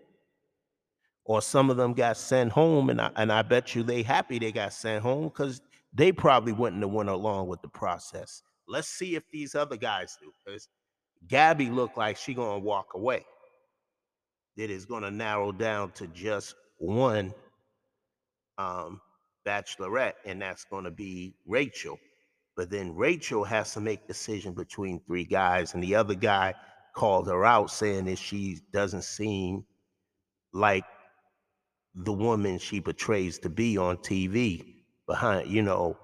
Or 1.24 1.42
some 1.42 1.72
of 1.72 1.78
them 1.78 1.94
got 1.94 2.18
sent 2.18 2.52
home, 2.52 2.92
and 2.92 3.02
I, 3.02 3.10
and 3.16 3.32
I 3.32 3.42
bet 3.42 3.74
you 3.74 3.82
they 3.82 4.04
happy 4.04 4.38
they 4.38 4.52
got 4.52 4.74
sent 4.74 5.02
home 5.02 5.24
because 5.24 5.60
they 5.92 6.12
probably 6.12 6.52
wouldn't 6.54 6.84
have 6.84 6.92
went 6.92 7.10
along 7.10 7.48
with 7.48 7.62
the 7.64 7.68
process. 7.70 8.44
Let's 8.68 8.88
see 8.88 9.16
if 9.16 9.24
these 9.32 9.56
other 9.56 9.76
guys 9.76 10.18
do, 10.22 10.32
because 10.46 10.68
Gabby 11.28 11.70
looked 11.72 11.98
like 11.98 12.18
she 12.18 12.36
gonna 12.36 12.60
walk 12.60 12.94
away. 12.94 13.26
It 14.56 14.70
is 14.70 14.86
gonna 14.86 15.10
narrow 15.10 15.52
down 15.52 15.92
to 15.94 16.06
just 16.08 16.54
one 16.78 17.34
um, 18.60 19.02
bachelorette, 19.46 20.16
and 20.26 20.42
that's 20.42 20.66
gonna 20.66 20.92
be 20.92 21.36
Rachel. 21.46 21.98
But 22.56 22.70
then 22.70 22.96
Rachel 22.96 23.44
has 23.44 23.74
to 23.74 23.82
make 23.82 24.08
decision 24.08 24.54
between 24.54 25.02
three 25.02 25.26
guys, 25.26 25.74
and 25.74 25.84
the 25.84 25.96
other 25.96 26.16
guy 26.16 26.54
called 26.94 27.28
her 27.28 27.46
out, 27.46 27.70
saying 27.70 28.06
that 28.06 28.18
she 28.18 28.60
doesn't 28.72 29.04
seem 29.04 29.66
like 30.54 30.86
the 31.96 32.14
woman 32.14 32.58
she 32.58 32.82
portrays 32.82 33.40
to 33.40 33.50
be 33.50 33.78
on 33.78 33.98
TV 33.98 34.76
behind, 35.08 35.50
you 35.50 35.62
know, 35.62 35.98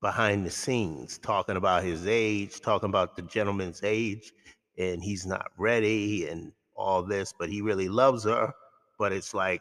behind 0.00 0.46
the 0.46 0.50
scenes, 0.50 1.18
talking 1.18 1.56
about 1.56 1.82
his 1.82 2.06
age, 2.06 2.60
talking 2.60 2.88
about 2.88 3.16
the 3.16 3.22
gentleman's 3.22 3.80
age, 3.82 4.32
and 4.78 5.02
he's 5.02 5.26
not 5.26 5.50
ready 5.58 6.28
and 6.28 6.52
all 6.76 7.02
this, 7.02 7.34
but 7.36 7.48
he 7.48 7.60
really 7.60 7.88
loves 7.88 8.24
her. 8.24 8.52
But 8.98 9.12
it's 9.12 9.34
like, 9.34 9.60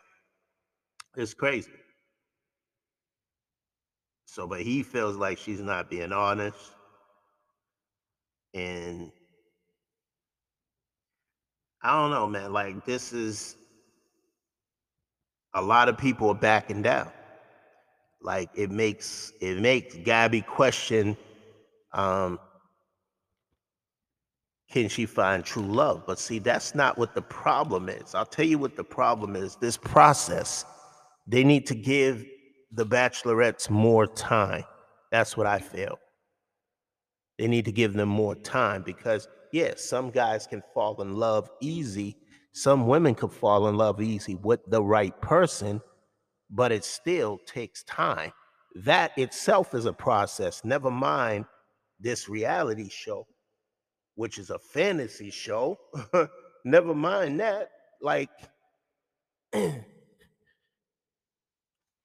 it's 1.16 1.34
crazy. 1.34 1.72
So, 4.28 4.46
but 4.46 4.62
he 4.62 4.84
feels 4.84 5.16
like 5.16 5.40
she's 5.40 5.62
not 5.62 5.90
being 5.90 6.12
honest. 6.12 6.60
And 8.54 9.12
I 11.82 12.00
don't 12.00 12.12
know, 12.12 12.28
man. 12.28 12.54
Like, 12.54 12.86
this 12.86 13.14
is 13.14 13.56
a 15.56 15.62
lot 15.62 15.90
of 15.90 15.98
people 15.98 16.30
are 16.30 16.36
backing 16.36 16.84
down. 16.84 17.12
Like 18.22 18.50
it 18.56 18.72
makes 18.72 19.32
it 19.42 19.60
makes 19.60 19.96
Gabby 19.96 20.42
question 20.42 21.16
um 21.94 22.40
can 24.70 24.90
she 24.90 25.06
find 25.06 25.46
true 25.46 25.64
love? 25.64 26.04
But 26.06 26.20
see, 26.20 26.40
that's 26.40 26.76
not 26.76 26.98
what 26.98 27.16
the 27.16 27.22
problem 27.22 27.88
is. 27.88 28.14
I'll 28.14 28.26
tell 28.26 28.46
you 28.46 28.60
what 28.60 28.76
the 28.76 28.84
problem 28.84 29.36
is. 29.38 29.56
This 29.56 29.78
process, 29.78 30.66
they 31.26 31.44
need 31.44 31.66
to 31.68 31.76
give 31.76 32.26
the 32.72 32.86
bachelorettes 32.86 33.70
more 33.70 34.08
time. 34.08 34.64
That's 35.12 35.38
what 35.38 35.48
I 35.48 35.60
feel. 35.60 36.00
They 37.40 37.48
need 37.48 37.66
to 37.66 37.72
give 37.72 37.94
them 37.94 38.10
more 38.10 38.36
time 38.36 38.84
because, 38.84 39.28
yes, 39.54 39.84
some 39.84 40.12
guys 40.12 40.48
can 40.48 40.64
fall 40.74 41.02
in 41.02 41.16
love 41.16 41.50
easy. 41.62 42.18
Some 42.54 42.88
women 42.88 43.16
could 43.16 43.32
fall 43.34 43.68
in 43.70 43.78
love 43.78 44.02
easy 44.02 44.36
with 44.36 44.62
the 44.68 44.82
right 44.84 45.20
person, 45.22 45.82
but 46.50 46.72
it 46.72 46.84
still 46.86 47.40
takes 47.46 47.84
time. 47.84 48.32
That 48.76 49.12
itself 49.18 49.74
is 49.76 49.86
a 49.86 49.94
process, 49.94 50.64
never 50.66 50.92
mind 50.92 51.46
this 52.00 52.30
reality 52.30 52.90
show. 52.90 53.28
which 54.16 54.38
is 54.40 54.50
a 54.50 54.60
fantasy 54.60 55.30
show. 55.30 55.78
Never 56.66 56.96
mind 56.96 57.40
that. 57.40 57.70
Like, 58.02 58.30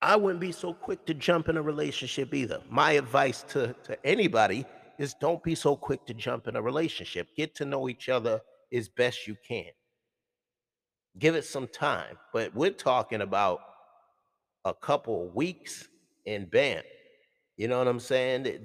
I 0.03 0.17
wouldn't 0.17 0.41
be 0.41 0.51
so 0.51 0.75
quick 0.75 1.07
to 1.07 1.15
jump 1.15 1.49
in 1.49 1.57
a 1.57 1.63
relationship 1.63 2.35
either. 2.35 2.61
My 2.69 2.93
advice 2.93 3.45
to, 3.51 3.75
to 3.85 4.05
anybody 4.05 4.67
is 4.99 5.15
don't 5.15 5.43
be 5.45 5.55
so 5.55 5.77
quick 5.77 6.05
to 6.07 6.15
jump 6.15 6.49
in 6.49 6.57
a 6.57 6.63
relationship. 6.63 7.29
Get 7.37 7.55
to 7.57 7.65
know 7.65 7.89
each 7.89 8.09
other 8.09 8.41
as 8.73 8.89
best 8.89 9.29
you 9.29 9.37
can. 9.47 9.71
Give 11.19 11.37
it 11.37 11.45
some 11.45 11.69
time. 11.69 12.19
But 12.33 12.53
we're 12.53 12.71
talking 12.71 13.21
about 13.21 13.61
a 14.65 14.75
couple 14.75 15.25
of 15.25 15.35
weeks 15.37 15.89
and 16.27 16.51
bam. 16.51 16.83
You 17.57 17.69
know 17.69 17.79
what 17.79 17.87
I'm 17.87 18.01
saying? 18.01 18.59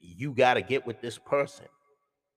You 0.00 0.32
got 0.32 0.54
to 0.54 0.62
get 0.62 0.86
with 0.86 1.02
this 1.02 1.18
person. 1.18 1.66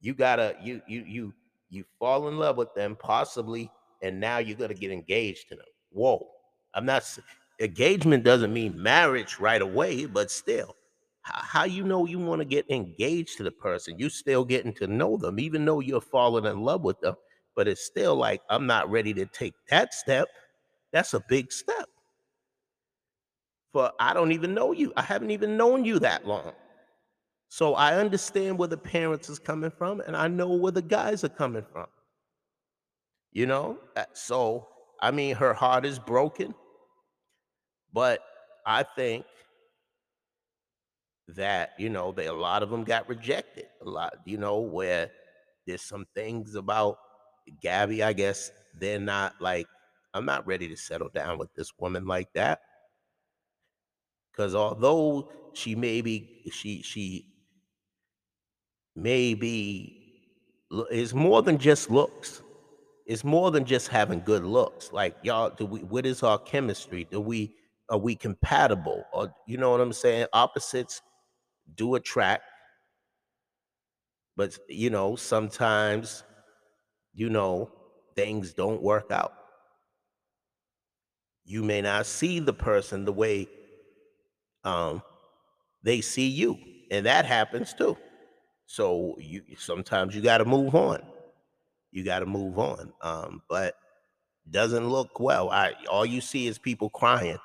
You 0.02 0.14
gotta 0.14 0.56
you 0.62 0.82
you 0.88 1.04
you 1.08 1.34
you 1.70 1.86
fall 1.98 2.28
in 2.28 2.38
love 2.38 2.58
with 2.58 2.74
them 2.76 2.96
possibly, 3.00 3.72
and 4.04 4.20
now 4.20 4.38
you're 4.38 4.58
gonna 4.58 4.76
get 4.76 4.92
engaged 4.92 5.50
to 5.50 5.56
them. 5.56 5.66
Whoa! 5.90 6.28
I'm 6.76 6.86
not 6.86 7.04
engagement 7.60 8.24
doesn't 8.24 8.54
mean 8.54 8.82
marriage 8.82 9.40
right 9.40 9.62
away, 9.62 10.06
but 10.06 10.32
still, 10.32 10.76
how, 11.22 11.64
you 11.64 11.84
know 11.84 12.06
you 12.06 12.20
want 12.20 12.40
to 12.40 12.46
get 12.46 12.70
engaged 12.70 13.38
to 13.38 13.44
the 13.44 13.52
person? 13.52 13.98
You 13.98 14.10
still 14.10 14.46
getting 14.46 14.74
to 14.74 14.88
know 14.88 15.18
them, 15.18 15.40
even 15.40 15.66
though 15.66 15.80
you're 15.80 16.02
falling 16.02 16.46
in 16.46 16.62
love 16.62 16.84
with 16.84 17.00
them. 17.00 17.16
But 17.56 17.68
it's 17.68 17.86
still 17.86 18.16
like 18.16 18.42
I'm 18.50 18.68
not 18.68 18.92
ready 18.92 19.14
to 19.16 19.26
take 19.26 19.54
that 19.70 19.94
step. 19.94 20.28
That's 20.92 21.14
a 21.14 21.24
big 21.28 21.52
step. 21.52 21.88
For 23.72 23.92
I 24.00 24.14
don't 24.14 24.32
even 24.34 24.54
know 24.54 24.72
you. 24.72 24.94
I 24.98 25.02
haven't 25.02 25.32
even 25.32 25.58
known 25.58 25.84
you 25.84 26.00
that 26.00 26.28
long. 26.28 26.52
So 27.50 27.74
I 27.76 27.96
understand 27.96 28.58
where 28.58 28.68
the 28.68 28.78
parents 28.78 29.30
is 29.30 29.40
coming 29.40 29.72
from, 29.72 30.02
and 30.02 30.16
I 30.16 30.28
know 30.28 30.50
where 30.50 30.72
the 30.72 30.82
guys 30.82 31.24
are 31.24 31.30
coming 31.30 31.66
from. 31.72 31.88
You 33.32 33.46
know, 33.46 33.80
so 34.14 34.68
I 35.02 35.12
mean, 35.12 35.36
her 35.36 35.54
heart 35.54 35.86
is 35.86 35.98
broken, 35.98 36.54
but 37.96 38.20
I 38.66 38.84
think 38.84 39.26
that 41.30 41.72
you 41.80 41.90
know, 41.90 42.12
they, 42.12 42.28
a 42.28 42.34
lot 42.34 42.62
of 42.62 42.70
them 42.70 42.84
got 42.84 43.10
rejected. 43.10 43.68
A 43.82 43.90
lot, 43.90 44.14
you 44.26 44.38
know, 44.38 44.60
where 44.60 45.10
there's 45.66 45.82
some 45.82 46.06
things 46.14 46.56
about 46.56 47.00
Gabby. 47.62 48.04
I 48.04 48.14
guess 48.14 48.52
they're 48.80 49.00
not 49.00 49.42
like 49.42 49.68
I'm 50.14 50.26
not 50.26 50.46
ready 50.46 50.68
to 50.68 50.78
settle 50.78 51.10
down 51.10 51.38
with 51.40 51.54
this 51.56 51.72
woman 51.80 52.06
like 52.06 52.32
that 52.34 52.62
because 54.32 54.54
although 54.54 55.32
she 55.54 55.76
may 55.76 56.02
be 56.02 56.44
she 56.52 56.82
she 56.84 57.28
maybe 58.96 60.02
it's 60.92 61.14
more 61.14 61.42
than 61.42 61.58
just 61.58 61.90
looks. 61.90 62.42
It's 63.06 63.24
more 63.24 63.52
than 63.52 63.66
just 63.66 63.88
having 63.88 64.22
good 64.22 64.44
looks. 64.44 64.92
Like 64.92 65.16
y'all, 65.24 65.52
do 65.52 65.66
we? 65.66 65.80
What 65.82 66.06
is 66.06 66.24
our 66.24 66.40
chemistry? 66.40 67.08
Do 67.10 67.22
we? 67.22 67.56
Are 67.90 67.98
we 67.98 68.16
compatible? 68.16 69.04
Or 69.14 69.34
you 69.48 69.58
know 69.58 69.72
what 69.72 69.82
I'm 69.82 69.94
saying? 69.94 70.28
Opposites 70.34 71.02
do 71.76 71.96
attract, 71.96 72.44
but 74.36 74.58
you 74.70 74.90
know 74.90 75.16
sometimes, 75.16 76.24
you 77.14 77.30
know, 77.30 77.72
things 78.16 78.54
don't 78.54 78.82
work 78.82 79.12
out. 79.12 79.34
You 81.46 81.64
may 81.64 81.82
not 81.82 82.08
see 82.08 82.40
the 82.40 82.54
person 82.54 83.06
the 83.06 83.14
way 83.14 83.48
um, 84.64 85.04
they 85.84 86.02
see 86.02 86.28
you, 86.28 86.58
and 86.92 87.06
that 87.06 87.26
happens 87.26 87.74
too. 87.74 87.98
So 88.66 89.16
you 89.20 89.44
sometimes 89.58 90.16
you 90.16 90.22
got 90.22 90.40
to 90.40 90.46
move 90.46 90.74
on. 90.74 91.02
You 91.92 92.04
got 92.04 92.20
to 92.20 92.26
move 92.26 92.58
on. 92.58 92.92
Um, 93.02 93.42
but 93.48 93.76
doesn't 94.50 94.90
look 94.90 95.20
well. 95.20 95.50
I 95.52 95.74
all 95.90 96.06
you 96.06 96.22
see 96.22 96.48
is 96.48 96.58
people 96.58 96.90
crying. 96.90 97.38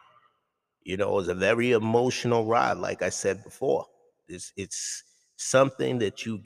You 0.82 0.96
know, 0.96 1.18
it's 1.18 1.28
a 1.28 1.34
very 1.34 1.72
emotional 1.72 2.46
ride, 2.46 2.78
like 2.78 3.02
I 3.02 3.10
said 3.10 3.44
before. 3.44 3.86
It's 4.28 4.52
it's 4.56 5.04
something 5.36 5.98
that 5.98 6.24
you 6.24 6.42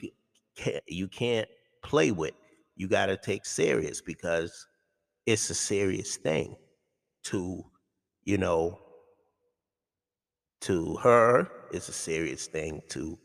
can't 0.55 0.83
you 0.87 1.07
can't 1.07 1.47
play 1.83 2.11
with. 2.11 2.33
You 2.75 2.87
got 2.87 3.05
to 3.07 3.17
take 3.17 3.45
serious 3.45 4.01
because 4.01 4.67
it's 5.25 5.49
a 5.49 5.55
serious 5.55 6.17
thing 6.17 6.55
to, 7.25 7.63
you 8.23 8.37
know, 8.37 8.79
to 10.61 10.95
her. 10.97 11.49
It's 11.71 11.89
a 11.89 11.93
serious 11.93 12.47
thing 12.47 12.81
to, 12.89 13.17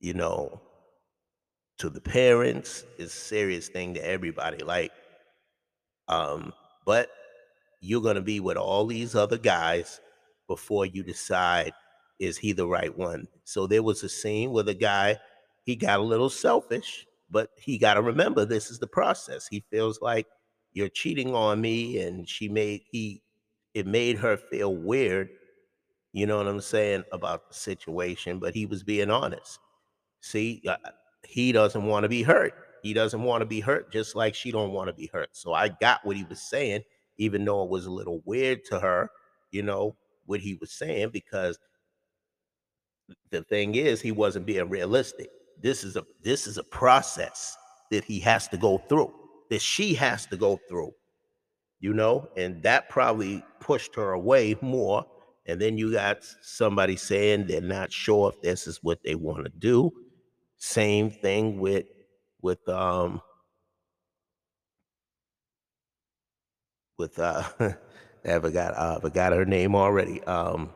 you 0.00 0.14
know, 0.14 0.60
to 1.78 1.90
the 1.90 2.00
parents. 2.00 2.84
It's 2.98 3.14
a 3.14 3.20
serious 3.20 3.68
thing 3.68 3.94
to 3.94 4.06
everybody. 4.06 4.62
Like, 4.64 4.92
um, 6.08 6.52
but 6.84 7.10
you're 7.80 8.02
gonna 8.02 8.20
be 8.22 8.40
with 8.40 8.56
all 8.56 8.86
these 8.86 9.14
other 9.14 9.38
guys 9.38 10.00
before 10.46 10.86
you 10.86 11.02
decide 11.02 11.72
is 12.18 12.38
he 12.38 12.52
the 12.52 12.66
right 12.66 12.96
one. 12.96 13.26
So 13.44 13.66
there 13.66 13.82
was 13.82 14.02
a 14.02 14.08
scene 14.08 14.50
where 14.50 14.64
the 14.64 14.74
guy 14.74 15.18
he 15.64 15.76
got 15.76 15.98
a 15.98 16.02
little 16.02 16.30
selfish, 16.30 17.06
but 17.30 17.50
he 17.56 17.76
got 17.76 17.94
to 17.94 18.02
remember 18.02 18.44
this 18.44 18.70
is 18.70 18.78
the 18.78 18.86
process. 18.86 19.48
He 19.48 19.64
feels 19.70 20.00
like 20.00 20.26
you're 20.72 20.88
cheating 20.88 21.34
on 21.34 21.60
me, 21.60 22.00
and 22.00 22.28
she 22.28 22.48
made 22.48 22.82
he 22.90 23.22
it 23.74 23.86
made 23.86 24.16
her 24.18 24.36
feel 24.36 24.74
weird. 24.74 25.28
You 26.12 26.26
know 26.26 26.38
what 26.38 26.46
I'm 26.46 26.60
saying 26.60 27.04
about 27.12 27.48
the 27.48 27.54
situation, 27.54 28.38
but 28.38 28.54
he 28.54 28.64
was 28.64 28.82
being 28.82 29.10
honest. 29.10 29.58
See, 30.20 30.62
uh, 30.66 30.76
he 31.26 31.52
doesn't 31.52 31.84
want 31.84 32.04
to 32.04 32.08
be 32.08 32.22
hurt. 32.22 32.54
He 32.82 32.94
doesn't 32.94 33.22
want 33.22 33.42
to 33.42 33.46
be 33.46 33.60
hurt, 33.60 33.92
just 33.92 34.14
like 34.14 34.34
she 34.34 34.50
don't 34.50 34.72
want 34.72 34.88
to 34.88 34.94
be 34.94 35.10
hurt. 35.12 35.30
So 35.32 35.52
I 35.52 35.68
got 35.68 36.04
what 36.04 36.16
he 36.16 36.24
was 36.24 36.40
saying, 36.40 36.82
even 37.18 37.44
though 37.44 37.64
it 37.64 37.70
was 37.70 37.86
a 37.86 37.90
little 37.90 38.22
weird 38.24 38.64
to 38.66 38.78
her. 38.78 39.10
You 39.50 39.62
know 39.62 39.96
what 40.26 40.40
he 40.40 40.54
was 40.60 40.72
saying 40.72 41.10
because 41.12 41.58
the 43.30 43.42
thing 43.44 43.74
is, 43.74 44.00
he 44.00 44.12
wasn't 44.12 44.46
being 44.46 44.68
realistic. 44.68 45.28
This 45.62 45.84
is 45.84 45.96
a 45.96 46.04
this 46.22 46.46
is 46.46 46.58
a 46.58 46.64
process 46.64 47.56
that 47.90 48.04
he 48.04 48.18
has 48.20 48.48
to 48.48 48.56
go 48.56 48.78
through, 48.78 49.12
that 49.50 49.60
she 49.62 49.94
has 49.94 50.26
to 50.26 50.36
go 50.36 50.58
through. 50.68 50.92
You 51.80 51.92
know, 51.92 52.28
and 52.36 52.62
that 52.62 52.88
probably 52.88 53.44
pushed 53.60 53.94
her 53.96 54.12
away 54.12 54.56
more. 54.60 55.04
And 55.46 55.60
then 55.60 55.78
you 55.78 55.92
got 55.92 56.24
somebody 56.42 56.96
saying 56.96 57.46
they're 57.46 57.60
not 57.60 57.92
sure 57.92 58.30
if 58.30 58.40
this 58.42 58.66
is 58.66 58.82
what 58.82 58.98
they 59.04 59.14
want 59.14 59.44
to 59.44 59.52
do. 59.58 59.92
Same 60.56 61.10
thing 61.10 61.60
with 61.60 61.86
with 62.42 62.66
um 62.68 63.20
with 66.98 67.18
uh 67.18 67.44
I 68.26 68.38
forgot 68.40 68.74
uh, 68.76 69.00
forgot 69.00 69.32
her 69.32 69.44
name 69.44 69.74
already. 69.74 70.22
Um 70.24 70.70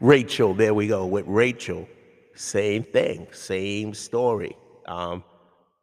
Rachel, 0.00 0.54
there 0.54 0.72
we 0.74 0.86
go. 0.86 1.06
With 1.06 1.26
Rachel, 1.26 1.88
same 2.34 2.82
thing, 2.84 3.26
same 3.32 3.92
story. 3.92 4.56
Um, 4.86 5.22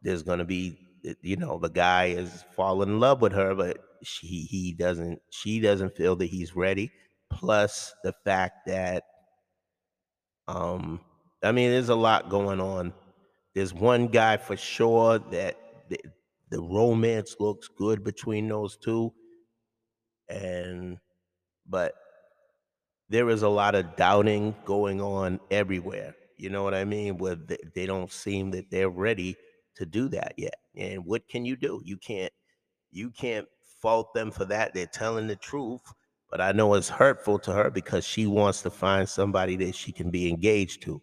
there's 0.02 0.22
gonna 0.22 0.44
be, 0.44 0.78
you 1.22 1.36
know, 1.36 1.58
the 1.58 1.70
guy 1.70 2.06
is 2.06 2.44
falling 2.56 2.88
in 2.88 3.00
love 3.00 3.20
with 3.22 3.32
her, 3.32 3.54
but 3.54 3.78
she 4.02 4.26
he 4.26 4.72
doesn't, 4.72 5.20
she 5.30 5.60
doesn't 5.60 5.96
feel 5.96 6.16
that 6.16 6.26
he's 6.26 6.56
ready. 6.56 6.90
Plus 7.30 7.94
the 8.02 8.12
fact 8.24 8.66
that, 8.66 9.04
um, 10.48 11.00
I 11.42 11.52
mean, 11.52 11.70
there's 11.70 11.90
a 11.90 11.94
lot 11.94 12.30
going 12.30 12.60
on. 12.60 12.92
There's 13.54 13.72
one 13.72 14.08
guy 14.08 14.36
for 14.36 14.56
sure 14.56 15.18
that 15.30 15.56
the, 16.50 16.60
romance 16.60 17.36
looks 17.40 17.68
good 17.68 18.04
between 18.04 18.48
those 18.48 18.76
two, 18.76 19.12
and 20.28 20.98
but 21.66 21.94
there 23.08 23.30
is 23.30 23.42
a 23.42 23.48
lot 23.48 23.74
of 23.74 23.96
doubting 23.96 24.54
going 24.64 25.00
on 25.00 25.40
everywhere. 25.50 26.14
You 26.36 26.50
know 26.50 26.62
what 26.62 26.74
I 26.74 26.84
mean? 26.84 27.18
Where 27.18 27.36
they 27.74 27.86
don't 27.86 28.12
seem 28.12 28.50
that 28.52 28.70
they're 28.70 28.90
ready 28.90 29.36
to 29.76 29.86
do 29.86 30.08
that 30.08 30.34
yet. 30.36 30.54
And 30.76 31.04
what 31.04 31.28
can 31.28 31.44
you 31.44 31.56
do? 31.56 31.80
You 31.84 31.96
can't 31.96 32.32
you 32.90 33.10
can't 33.10 33.46
fault 33.80 34.12
them 34.14 34.30
for 34.30 34.44
that. 34.46 34.74
They're 34.74 34.86
telling 34.86 35.26
the 35.26 35.36
truth. 35.36 35.82
But 36.30 36.40
I 36.40 36.52
know 36.52 36.74
it's 36.74 36.88
hurtful 36.88 37.38
to 37.40 37.52
her 37.52 37.70
because 37.70 38.04
she 38.04 38.26
wants 38.26 38.60
to 38.62 38.70
find 38.70 39.08
somebody 39.08 39.56
that 39.56 39.74
she 39.74 39.92
can 39.92 40.10
be 40.10 40.28
engaged 40.28 40.82
to. 40.82 41.00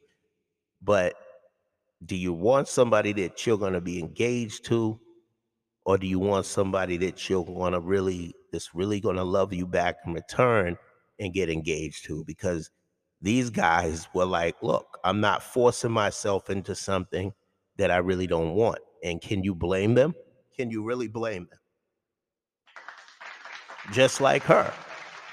But 0.81 1.15
do 2.05 2.15
you 2.15 2.31
want 2.31 2.67
somebody 2.67 3.11
that 3.13 3.45
you're 3.45 3.57
going 3.57 3.73
to 3.73 3.81
be 3.81 3.99
engaged 3.99 4.65
to 4.65 4.99
or 5.85 5.97
do 5.97 6.07
you 6.07 6.19
want 6.19 6.45
somebody 6.45 6.97
that 6.97 7.29
you're 7.29 7.45
going 7.45 7.73
to 7.73 7.79
really 7.79 8.33
that's 8.51 8.73
really 8.73 8.99
going 8.99 9.15
to 9.17 9.23
love 9.23 9.53
you 9.53 9.67
back 9.67 9.97
in 10.05 10.13
return 10.13 10.77
and 11.19 11.33
get 11.33 11.49
engaged 11.49 12.05
to? 12.05 12.23
Because 12.25 12.69
these 13.21 13.49
guys 13.49 14.07
were 14.13 14.25
like 14.25 14.55
look 14.61 14.99
i'm 15.05 15.21
not 15.21 15.41
forcing 15.41 15.91
myself 15.91 16.49
into 16.49 16.75
something 16.75 17.31
that 17.77 17.89
i 17.89 17.97
really 17.97 18.27
don't 18.27 18.53
want. 18.53 18.79
And 19.03 19.21
can 19.21 19.43
you 19.43 19.53
blame 19.53 19.93
them? 19.93 20.15
Can 20.55 20.71
you 20.71 20.83
really 20.83 21.07
blame 21.07 21.47
them? 21.49 21.59
Just 23.91 24.19
like 24.19 24.41
her. 24.43 24.73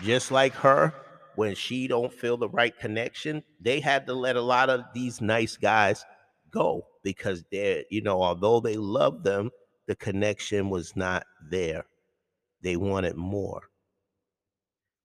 Just 0.03 0.30
like 0.30 0.53
her 0.55 0.92
when 1.36 1.55
she 1.55 1.88
don't 1.88 2.12
feel 2.12 2.36
the 2.36 2.48
right 2.50 2.76
connection, 2.78 3.42
they 3.61 3.80
had 3.80 4.07
to 4.07 4.14
let 4.14 4.36
a 4.36 4.42
lot 4.42 4.68
of 4.68 4.82
these 4.92 5.20
nice 5.20 5.57
guys 5.57 6.05
go 6.50 6.84
because 7.03 7.44
they're, 7.50 7.84
you 7.90 8.03
know, 8.03 8.22
although 8.22 8.61
they 8.61 8.76
love 8.76 9.22
them, 9.22 9.50
the 9.93 9.97
connection 9.97 10.70
was 10.70 10.97
not 10.97 11.26
there. 11.51 11.84
They 12.62 12.76
wanted 12.76 13.14
more. 13.14 13.61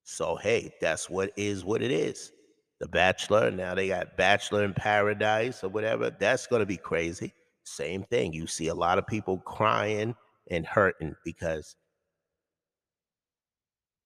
So 0.06 0.38
hey, 0.38 0.72
that's 0.80 1.10
what 1.10 1.32
is 1.36 1.66
what 1.66 1.82
it 1.82 1.92
is. 1.92 2.32
The 2.80 2.88
Bachelor, 2.88 3.52
now 3.52 3.76
they 3.76 3.90
got 3.90 4.16
Bachelor 4.16 4.64
in 4.64 4.74
Paradise 4.74 5.62
or 5.62 5.68
whatever. 5.68 6.10
That's 6.10 6.48
gonna 6.48 6.66
be 6.66 6.78
crazy. 6.78 7.34
Same 7.66 8.04
thing. 8.04 8.32
You 8.32 8.48
see 8.48 8.70
a 8.70 8.74
lot 8.74 8.98
of 8.98 9.06
people 9.06 9.40
crying 9.40 10.16
and 10.50 10.66
hurting 10.66 11.18
because 11.26 11.76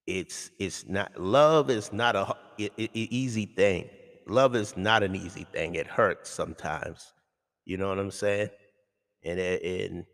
it's 0.08 0.50
it's 0.58 0.88
not 0.88 1.16
love 1.16 1.70
is 1.70 1.94
not 1.94 2.16
a, 2.16 2.36
a, 2.60 2.72
a 2.80 2.90
easy 2.94 3.46
thing. 3.46 3.88
Love 4.26 4.56
is 4.56 4.76
not 4.76 5.04
an 5.04 5.16
easy 5.16 5.46
thing. 5.54 5.76
It 5.76 5.86
hurts 5.86 6.32
sometimes. 6.32 7.14
You 7.66 7.78
know 7.78 7.90
what 7.90 8.00
I'm 8.00 8.10
saying? 8.10 8.50
And 9.24 9.40
and 9.40 10.06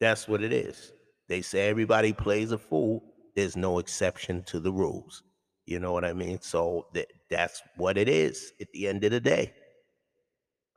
that's 0.00 0.28
what 0.28 0.42
it 0.42 0.52
is. 0.52 0.92
They 1.28 1.42
say 1.42 1.68
everybody 1.68 2.12
plays 2.12 2.52
a 2.52 2.58
fool. 2.58 3.02
There's 3.34 3.56
no 3.56 3.78
exception 3.78 4.42
to 4.44 4.60
the 4.60 4.72
rules. 4.72 5.22
You 5.66 5.80
know 5.80 5.92
what 5.92 6.04
I 6.04 6.12
mean? 6.12 6.40
So 6.40 6.86
that 6.94 7.08
that's 7.28 7.62
what 7.76 7.98
it 7.98 8.08
is 8.08 8.52
at 8.60 8.70
the 8.72 8.86
end 8.86 9.04
of 9.04 9.10
the 9.10 9.20
day. 9.20 9.52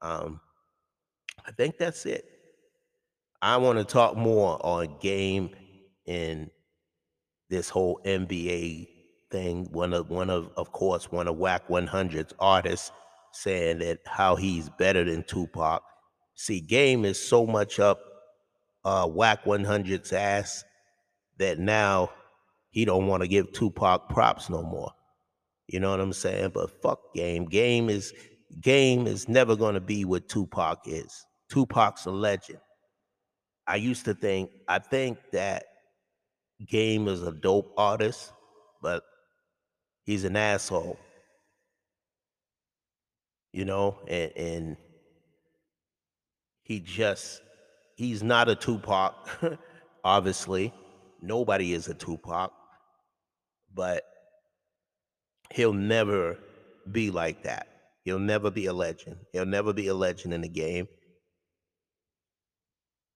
Um, 0.01 0.39
I 1.45 1.51
think 1.51 1.77
that's 1.77 2.05
it. 2.05 2.25
I 3.41 3.57
want 3.57 3.77
to 3.77 3.85
talk 3.85 4.17
more 4.17 4.59
on 4.65 4.97
game 4.99 5.51
and 6.07 6.49
this 7.49 7.69
whole 7.69 8.01
NBA 8.05 8.87
thing. 9.31 9.67
One 9.71 9.93
of 9.93 10.09
one 10.09 10.29
of 10.29 10.49
of 10.57 10.71
course 10.71 11.11
one 11.11 11.27
of 11.27 11.37
Wack 11.37 11.67
100's 11.67 12.33
artists 12.39 12.91
saying 13.31 13.79
that 13.79 13.99
how 14.05 14.35
he's 14.35 14.69
better 14.69 15.03
than 15.03 15.23
Tupac. 15.23 15.83
See, 16.33 16.61
game 16.61 17.05
is 17.05 17.21
so 17.21 17.45
much 17.45 17.79
up 17.79 17.99
uh 18.89 19.07
Wack 19.07 19.43
100's 19.45 20.11
ass 20.13 20.63
that 21.37 21.59
now 21.59 22.09
he 22.71 22.85
don't 22.85 23.07
want 23.07 23.21
to 23.21 23.27
give 23.27 23.51
Tupac 23.53 24.09
props 24.09 24.49
no 24.49 24.63
more. 24.63 24.91
You 25.67 25.79
know 25.79 25.91
what 25.91 25.99
I'm 25.99 26.13
saying? 26.13 26.51
But 26.53 26.81
fuck 26.81 27.13
game. 27.13 27.45
Game 27.45 27.89
is 27.89 28.13
game 28.61 29.05
is 29.05 29.29
never 29.29 29.55
gonna 29.55 29.79
be 29.79 30.05
what 30.05 30.27
Tupac 30.27 30.79
is. 30.85 31.25
Tupac's 31.49 32.05
a 32.05 32.11
legend. 32.11 32.59
I 33.67 33.75
used 33.75 34.05
to 34.05 34.13
think 34.13 34.49
I 34.67 34.79
think 34.79 35.19
that 35.33 35.65
Game 36.65 37.07
is 37.07 37.23
a 37.23 37.31
dope 37.31 37.73
artist, 37.77 38.33
but 38.81 39.03
he's 40.03 40.25
an 40.25 40.35
asshole. 40.35 40.99
You 43.53 43.65
know, 43.65 43.99
and, 44.07 44.31
and 44.35 44.77
he 46.63 46.79
just 46.79 47.41
he's 47.99 48.23
not 48.23 48.47
a 48.47 48.55
Tupac, 48.55 49.13
obviously. 50.05 50.73
Nobody 51.21 51.73
is 51.73 51.89
a 51.89 51.93
Tupac, 51.93 52.53
but 53.73 54.05
he'll 55.51 55.73
never 55.73 56.37
be 56.89 57.11
like 57.11 57.43
that. 57.43 57.67
He'll 58.05 58.17
never 58.17 58.49
be 58.49 58.67
a 58.67 58.73
legend. 58.73 59.17
He'll 59.33 59.45
never 59.45 59.73
be 59.73 59.87
a 59.87 59.93
legend 59.93 60.33
in 60.33 60.39
the 60.39 60.47
game. 60.47 60.87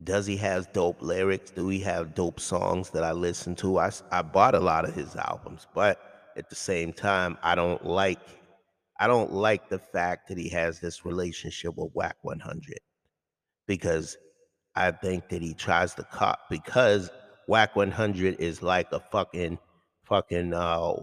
Does 0.04 0.26
he 0.26 0.36
have 0.36 0.74
dope 0.74 1.02
lyrics? 1.02 1.52
Do 1.52 1.70
he 1.70 1.80
have 1.80 2.14
dope 2.14 2.42
songs 2.42 2.90
that 2.90 3.06
I 3.06 3.14
listen 3.14 3.56
to? 3.56 3.80
I, 3.80 3.90
I 4.12 4.22
bought 4.22 4.54
a 4.54 4.60
lot 4.60 4.84
of 4.84 4.94
his 4.94 5.16
albums, 5.16 5.66
but 5.74 5.98
at 6.36 6.50
the 6.50 6.58
same 6.58 6.92
time, 6.92 7.38
I 7.42 7.56
don't 7.56 7.86
like 7.86 8.20
I 9.00 9.08
don't 9.08 9.32
like 9.32 9.70
the 9.70 9.80
fact 9.80 10.28
that 10.28 10.38
he 10.38 10.50
has 10.50 10.80
this 10.80 11.06
relationship 11.06 11.76
with 11.78 11.92
Wack 11.94 12.18
100 12.22 12.80
because 13.66 14.18
I 14.76 14.92
think 14.92 15.30
that 15.30 15.42
he 15.42 15.54
tries 15.54 15.94
to 15.96 16.04
cop 16.04 16.40
because 16.50 17.10
Wack 17.48 17.76
100 17.76 18.40
is 18.40 18.64
like 18.64 18.92
a 18.92 19.00
fucking 19.00 19.60
fucking 20.06 20.54
uh, 20.54 20.94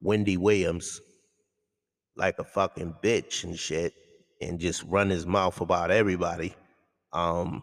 Wendy 0.00 0.36
Williams, 0.36 1.00
like 2.16 2.38
a 2.38 2.44
fucking 2.44 2.94
bitch 3.02 3.44
and 3.44 3.58
shit, 3.58 3.94
and 4.40 4.60
just 4.60 4.82
run 4.84 5.10
his 5.10 5.26
mouth 5.26 5.60
about 5.60 5.90
everybody. 5.90 6.54
Um, 7.12 7.62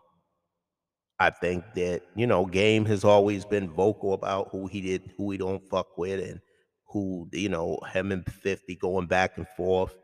I 1.19 1.29
think 1.29 1.63
that 1.75 2.01
you 2.15 2.27
know, 2.27 2.45
Game 2.45 2.85
has 2.85 3.03
always 3.03 3.45
been 3.45 3.69
vocal 3.69 4.13
about 4.13 4.49
who 4.51 4.67
he 4.67 4.81
did, 4.81 5.11
who 5.17 5.31
he 5.31 5.37
don't 5.37 5.67
fuck 5.69 5.97
with, 5.97 6.27
and 6.27 6.41
who 6.89 7.29
you 7.31 7.49
know, 7.49 7.79
him 7.93 8.11
and 8.11 8.25
Fifty 8.25 8.75
going 8.75 9.07
back 9.07 9.37
and 9.37 9.47
forth. 9.55 9.95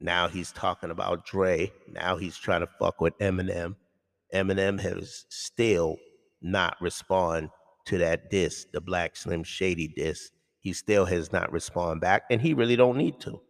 Now 0.00 0.28
he's 0.28 0.52
talking 0.52 0.90
about 0.90 1.24
Dre. 1.24 1.72
Now 1.88 2.16
he's 2.16 2.36
trying 2.36 2.60
to 2.60 2.68
fuck 2.78 3.00
with 3.00 3.16
Eminem. 3.18 3.76
Eminem 4.34 4.80
has 4.80 5.24
still 5.28 5.96
not 6.42 6.76
respond 6.80 7.48
to 7.86 7.98
that 7.98 8.30
diss, 8.30 8.66
the 8.72 8.80
Black 8.80 9.16
Slim 9.16 9.44
Shady 9.44 9.88
diss. 9.88 10.30
He 10.60 10.72
still 10.72 11.04
has 11.04 11.32
not 11.32 11.52
respond 11.52 12.00
back, 12.00 12.24
and 12.30 12.40
he 12.40 12.54
really 12.54 12.76
don't 12.76 12.96
need 12.96 13.20
to. 13.20 13.40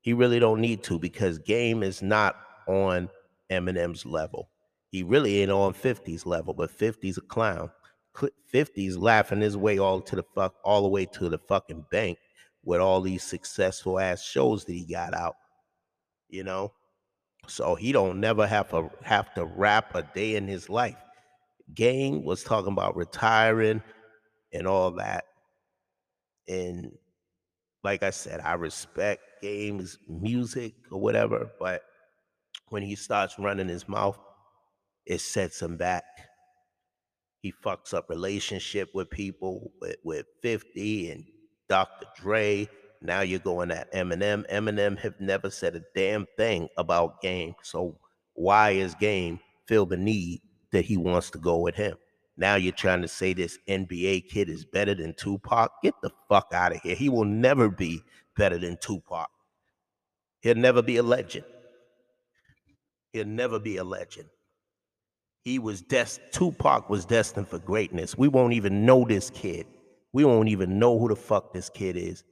He 0.00 0.12
really 0.12 0.38
don't 0.38 0.60
need 0.60 0.82
to 0.84 0.98
because 0.98 1.38
Game 1.38 1.82
is 1.82 2.02
not 2.02 2.36
on 2.66 3.08
Eminem's 3.50 4.04
level. 4.04 4.48
He 4.90 5.02
really 5.02 5.42
ain't 5.42 5.50
on 5.50 5.74
50's 5.74 6.26
level, 6.26 6.54
but 6.54 6.76
50's 6.76 7.18
a 7.18 7.22
clown. 7.22 7.70
50's 8.52 8.98
laughing 8.98 9.40
his 9.40 9.56
way 9.56 9.78
all 9.78 10.00
to 10.00 10.16
the 10.16 10.24
fuck, 10.34 10.54
all 10.64 10.82
the 10.82 10.88
way 10.88 11.06
to 11.06 11.28
the 11.28 11.38
fucking 11.38 11.84
bank 11.90 12.18
with 12.64 12.80
all 12.80 13.00
these 13.00 13.22
successful 13.22 13.98
ass 13.98 14.22
shows 14.22 14.64
that 14.64 14.72
he 14.72 14.84
got 14.84 15.14
out. 15.14 15.36
You 16.28 16.44
know, 16.44 16.72
so 17.46 17.74
he 17.74 17.92
don't 17.92 18.20
never 18.20 18.46
have 18.46 18.70
to 18.70 18.90
have 19.02 19.32
to 19.34 19.44
rap 19.44 19.94
a 19.94 20.02
day 20.02 20.36
in 20.36 20.46
his 20.46 20.68
life. 20.68 20.96
Game 21.74 22.24
was 22.24 22.42
talking 22.42 22.72
about 22.72 22.96
retiring 22.96 23.82
and 24.52 24.66
all 24.66 24.92
that, 24.92 25.24
and 26.48 26.92
like 27.84 28.02
I 28.02 28.10
said, 28.10 28.40
I 28.40 28.54
respect 28.54 29.22
Game's 29.42 29.98
music 30.08 30.74
or 30.90 31.00
whatever, 31.00 31.50
but 31.60 31.82
when 32.68 32.82
he 32.82 32.96
starts 32.96 33.38
running 33.38 33.68
his 33.68 33.88
mouth 33.88 34.18
it 35.08 35.22
sets 35.22 35.60
him 35.60 35.76
back. 35.76 36.04
He 37.40 37.52
fucks 37.64 37.94
up 37.94 38.10
relationship 38.10 38.90
with 38.94 39.08
people 39.10 39.72
with, 39.80 39.96
with 40.04 40.26
50 40.42 41.10
and 41.10 41.24
Dr. 41.68 42.06
Dre. 42.16 42.68
Now 43.00 43.20
you're 43.20 43.38
going 43.38 43.70
at 43.70 43.92
Eminem. 43.92 44.48
Eminem 44.50 44.98
have 44.98 45.20
never 45.20 45.50
said 45.50 45.76
a 45.76 45.82
damn 45.94 46.26
thing 46.36 46.68
about 46.76 47.20
game. 47.20 47.54
So 47.62 47.96
why 48.34 48.70
is 48.70 48.94
game 48.94 49.40
feel 49.66 49.86
the 49.86 49.96
need 49.96 50.40
that 50.72 50.84
he 50.84 50.96
wants 50.96 51.30
to 51.30 51.38
go 51.38 51.58
with 51.58 51.76
him? 51.76 51.96
Now 52.36 52.56
you're 52.56 52.72
trying 52.72 53.02
to 53.02 53.08
say 53.08 53.32
this 53.32 53.58
NBA 53.68 54.28
kid 54.28 54.48
is 54.48 54.64
better 54.64 54.94
than 54.94 55.14
Tupac? 55.14 55.70
Get 55.82 55.94
the 56.02 56.10
fuck 56.28 56.48
out 56.52 56.72
of 56.72 56.80
here. 56.82 56.94
He 56.94 57.08
will 57.08 57.24
never 57.24 57.68
be 57.68 58.02
better 58.36 58.58
than 58.58 58.76
Tupac. 58.76 59.28
He'll 60.40 60.54
never 60.54 60.82
be 60.82 60.96
a 60.96 61.02
legend. 61.02 61.44
He'll 63.12 63.26
never 63.26 63.58
be 63.58 63.76
a 63.76 63.84
legend. 63.84 64.28
He 65.42 65.58
was 65.58 65.82
des- 65.82 66.20
Tupac 66.30 66.90
was 66.90 67.04
destined 67.04 67.48
for 67.48 67.58
greatness. 67.58 68.16
We 68.18 68.28
won't 68.28 68.52
even 68.52 68.84
know 68.84 69.04
this 69.04 69.30
kid. 69.30 69.66
We 70.12 70.24
won't 70.24 70.48
even 70.48 70.78
know 70.78 70.98
who 70.98 71.08
the 71.08 71.16
fuck 71.16 71.52
this 71.52 71.70
kid 71.70 71.96
is 71.96 72.22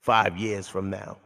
five 0.00 0.36
years 0.36 0.68
from 0.68 0.90
now, 0.90 1.18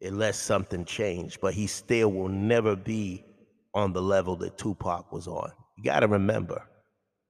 unless 0.00 0.38
something 0.38 0.84
changed. 0.84 1.40
But 1.40 1.54
he 1.54 1.66
still 1.66 2.10
will 2.10 2.28
never 2.28 2.76
be 2.76 3.24
on 3.74 3.92
the 3.92 4.02
level 4.02 4.36
that 4.36 4.58
Tupac 4.58 5.12
was 5.12 5.26
on. 5.26 5.50
You 5.76 5.84
got 5.84 6.00
to 6.00 6.08
remember, 6.08 6.62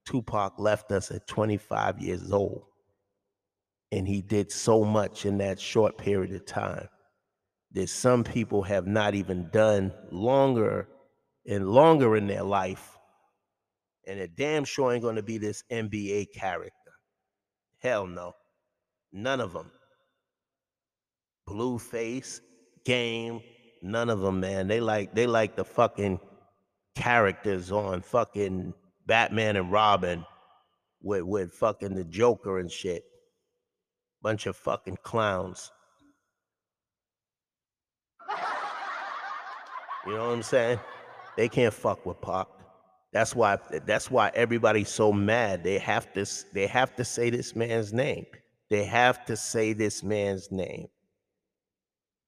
Tupac 0.06 0.54
left 0.58 0.90
us 0.92 1.10
at 1.10 1.26
25 1.26 2.00
years 2.00 2.32
old, 2.32 2.62
and 3.90 4.06
he 4.06 4.22
did 4.22 4.50
so 4.50 4.84
much 4.84 5.26
in 5.26 5.38
that 5.38 5.60
short 5.60 5.96
period 5.98 6.34
of 6.34 6.44
time 6.46 6.88
that 7.72 7.88
some 7.88 8.24
people 8.24 8.62
have 8.62 8.86
not 8.86 9.14
even 9.14 9.48
done 9.50 9.92
longer 10.10 10.88
and 11.46 11.68
longer 11.68 12.16
in 12.16 12.26
their 12.26 12.42
life. 12.42 12.98
And 14.06 14.18
it 14.18 14.36
damn 14.36 14.64
sure 14.64 14.92
ain't 14.92 15.02
going 15.02 15.16
to 15.16 15.22
be 15.22 15.38
this 15.38 15.62
NBA 15.70 16.32
character. 16.34 16.72
Hell 17.78 18.06
no. 18.06 18.34
None 19.12 19.40
of 19.40 19.52
them. 19.52 19.70
Blueface, 21.48 22.40
Game, 22.84 23.40
none 23.82 24.10
of 24.10 24.20
them, 24.20 24.40
man. 24.40 24.68
They 24.68 24.80
like 24.80 25.14
they 25.14 25.26
like 25.26 25.56
the 25.56 25.64
fucking 25.64 26.18
characters 26.94 27.70
on 27.70 28.02
fucking 28.02 28.74
Batman 29.06 29.56
and 29.56 29.70
Robin 29.70 30.24
with 31.02 31.22
with 31.22 31.52
fucking 31.52 31.94
the 31.94 32.04
Joker 32.04 32.58
and 32.58 32.70
shit. 32.70 33.04
Bunch 34.22 34.46
of 34.46 34.56
fucking 34.56 34.98
clowns. 35.02 35.70
You 40.06 40.14
know 40.14 40.28
what 40.28 40.34
I'm 40.34 40.42
saying? 40.42 40.80
They 41.36 41.48
can't 41.48 41.72
fuck 41.72 42.04
with 42.04 42.20
Pac. 42.20 42.48
That's 43.12 43.36
why 43.36 43.58
that's 43.86 44.10
why 44.10 44.30
everybody's 44.34 44.88
so 44.88 45.12
mad. 45.12 45.62
They 45.62 45.78
have 45.78 46.12
to 46.14 46.26
they 46.52 46.66
have 46.66 46.96
to 46.96 47.04
say 47.04 47.30
this 47.30 47.54
man's 47.54 47.92
name. 47.92 48.26
They 48.70 48.84
have 48.84 49.24
to 49.26 49.36
say 49.36 49.74
this 49.74 50.02
man's 50.02 50.50
name. 50.50 50.88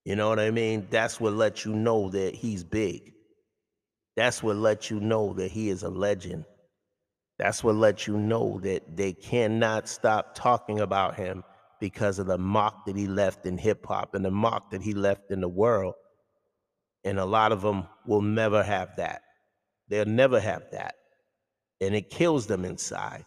You 0.05 0.15
know 0.15 0.29
what 0.29 0.39
I 0.39 0.51
mean? 0.51 0.87
That's 0.91 1.19
what 1.19 1.33
lets 1.33 1.65
you 1.65 1.73
know 1.73 2.09
that 2.09 2.35
he's 2.35 2.63
big. 2.63 3.13
That's 4.15 4.41
what 4.41 4.55
lets 4.55 4.89
you 4.89 4.99
know 4.99 5.33
that 5.33 5.51
he 5.51 5.69
is 5.69 5.83
a 5.83 5.89
legend. 5.89 6.45
That's 7.37 7.63
what 7.63 7.75
lets 7.75 8.07
you 8.07 8.17
know 8.17 8.59
that 8.61 8.95
they 8.95 9.11
cannot 9.11 9.89
stop 9.89 10.35
talking 10.35 10.79
about 10.79 11.15
him 11.15 11.43
because 11.81 12.19
of 12.19 12.27
the 12.27 12.37
mark 12.37 12.85
that 12.85 12.95
he 12.95 13.07
left 13.07 13.45
in 13.45 13.57
hip 13.57 13.85
hop 13.85 14.15
and 14.15 14.23
the 14.23 14.31
mark 14.31 14.69
that 14.69 14.81
he 14.81 14.93
left 14.93 15.31
in 15.31 15.41
the 15.41 15.49
world. 15.49 15.95
And 17.03 17.19
a 17.19 17.25
lot 17.25 17.51
of 17.51 17.61
them 17.61 17.85
will 18.05 18.21
never 18.21 18.63
have 18.63 18.95
that. 18.97 19.23
They'll 19.89 20.05
never 20.05 20.39
have 20.39 20.63
that. 20.71 20.95
And 21.81 21.93
it 21.93 22.09
kills 22.09 22.47
them 22.47 22.63
inside. 22.63 23.25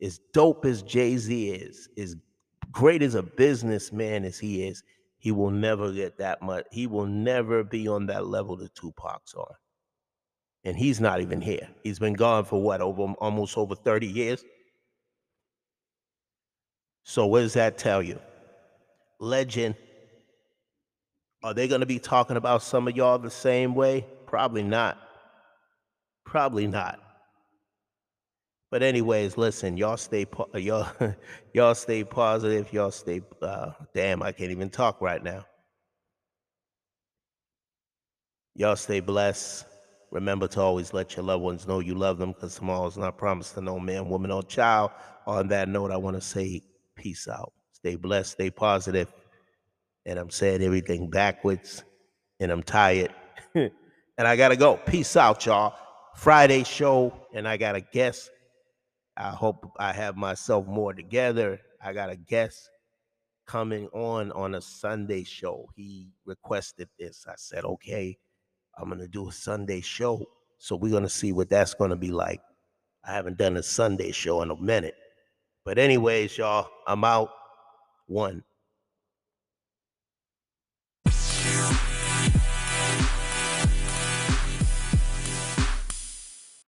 As 0.00 0.18
dope 0.32 0.64
as 0.64 0.82
Jay 0.82 1.16
Z 1.16 1.50
is, 1.50 1.88
as 1.98 2.16
great 2.70 3.02
as 3.02 3.14
a 3.14 3.22
businessman 3.22 4.24
as 4.24 4.38
he 4.38 4.66
is, 4.66 4.82
he 5.22 5.30
will 5.30 5.52
never 5.52 5.92
get 5.92 6.18
that 6.18 6.42
much. 6.42 6.66
He 6.72 6.88
will 6.88 7.06
never 7.06 7.62
be 7.62 7.86
on 7.86 8.06
that 8.06 8.26
level 8.26 8.56
that 8.56 8.74
Tupac's 8.74 9.34
on. 9.34 9.54
And 10.64 10.76
he's 10.76 11.00
not 11.00 11.20
even 11.20 11.40
here. 11.40 11.68
He's 11.84 12.00
been 12.00 12.14
gone 12.14 12.44
for 12.44 12.60
what, 12.60 12.80
over 12.80 13.02
almost 13.20 13.56
over 13.56 13.76
30 13.76 14.08
years? 14.08 14.44
So 17.04 17.26
what 17.26 17.42
does 17.42 17.52
that 17.52 17.78
tell 17.78 18.02
you? 18.02 18.18
Legend. 19.20 19.76
Are 21.44 21.54
they 21.54 21.68
going 21.68 21.82
to 21.82 21.86
be 21.86 22.00
talking 22.00 22.36
about 22.36 22.64
some 22.64 22.88
of 22.88 22.96
y'all 22.96 23.18
the 23.18 23.30
same 23.30 23.76
way? 23.76 24.04
Probably 24.26 24.64
not. 24.64 24.98
Probably 26.26 26.66
not. 26.66 26.98
But 28.72 28.82
anyways, 28.82 29.36
listen, 29.36 29.76
y'all 29.76 29.98
stay 29.98 30.26
y'all 30.54 30.88
y'all 31.52 31.74
stay 31.74 32.04
positive. 32.04 32.72
Y'all 32.72 32.90
stay. 32.90 33.20
Uh, 33.42 33.72
damn, 33.92 34.22
I 34.22 34.32
can't 34.32 34.50
even 34.50 34.70
talk 34.70 35.02
right 35.02 35.22
now. 35.22 35.44
Y'all 38.54 38.76
stay 38.76 39.00
blessed. 39.00 39.66
Remember 40.10 40.48
to 40.48 40.60
always 40.62 40.94
let 40.94 41.16
your 41.16 41.24
loved 41.26 41.44
ones 41.44 41.68
know 41.68 41.80
you 41.80 41.94
love 41.94 42.16
them 42.16 42.32
because 42.32 42.54
tomorrow 42.54 42.86
is 42.86 42.96
not 42.96 43.18
promised 43.18 43.54
to 43.54 43.60
no 43.60 43.78
man, 43.78 44.08
woman, 44.08 44.30
or 44.30 44.42
child. 44.42 44.90
On 45.26 45.48
that 45.48 45.68
note, 45.68 45.90
I 45.90 45.98
want 45.98 46.16
to 46.16 46.22
say 46.22 46.62
peace 46.96 47.28
out. 47.28 47.52
Stay 47.72 47.96
blessed, 47.96 48.32
stay 48.32 48.50
positive. 48.50 49.12
And 50.06 50.18
I'm 50.18 50.30
saying 50.30 50.62
everything 50.62 51.10
backwards, 51.10 51.84
and 52.40 52.50
I'm 52.50 52.62
tired. 52.62 53.12
and 53.54 53.70
I 54.18 54.34
got 54.34 54.48
to 54.48 54.56
go. 54.56 54.80
Peace 54.86 55.14
out, 55.14 55.44
y'all. 55.44 55.74
Friday 56.16 56.64
show, 56.64 57.12
and 57.34 57.46
I 57.46 57.58
got 57.58 57.76
a 57.76 57.82
guest 57.82 58.30
I 59.16 59.30
hope 59.30 59.72
I 59.78 59.92
have 59.92 60.16
myself 60.16 60.66
more 60.66 60.94
together. 60.94 61.60
I 61.82 61.92
got 61.92 62.10
a 62.10 62.16
guest 62.16 62.70
coming 63.46 63.88
on 63.88 64.32
on 64.32 64.54
a 64.54 64.60
Sunday 64.60 65.24
show. 65.24 65.68
He 65.74 66.08
requested 66.24 66.88
this. 66.98 67.26
I 67.28 67.34
said, 67.36 67.64
okay, 67.64 68.16
I'm 68.78 68.88
going 68.88 69.00
to 69.00 69.08
do 69.08 69.28
a 69.28 69.32
Sunday 69.32 69.80
show. 69.80 70.24
So 70.58 70.76
we're 70.76 70.90
going 70.90 71.02
to 71.02 71.08
see 71.08 71.32
what 71.32 71.50
that's 71.50 71.74
going 71.74 71.90
to 71.90 71.96
be 71.96 72.10
like. 72.10 72.40
I 73.04 73.12
haven't 73.12 73.36
done 73.36 73.56
a 73.56 73.62
Sunday 73.62 74.12
show 74.12 74.42
in 74.42 74.50
a 74.50 74.56
minute. 74.56 74.94
But, 75.64 75.78
anyways, 75.78 76.38
y'all, 76.38 76.68
I'm 76.86 77.04
out. 77.04 77.30
One. 78.06 78.44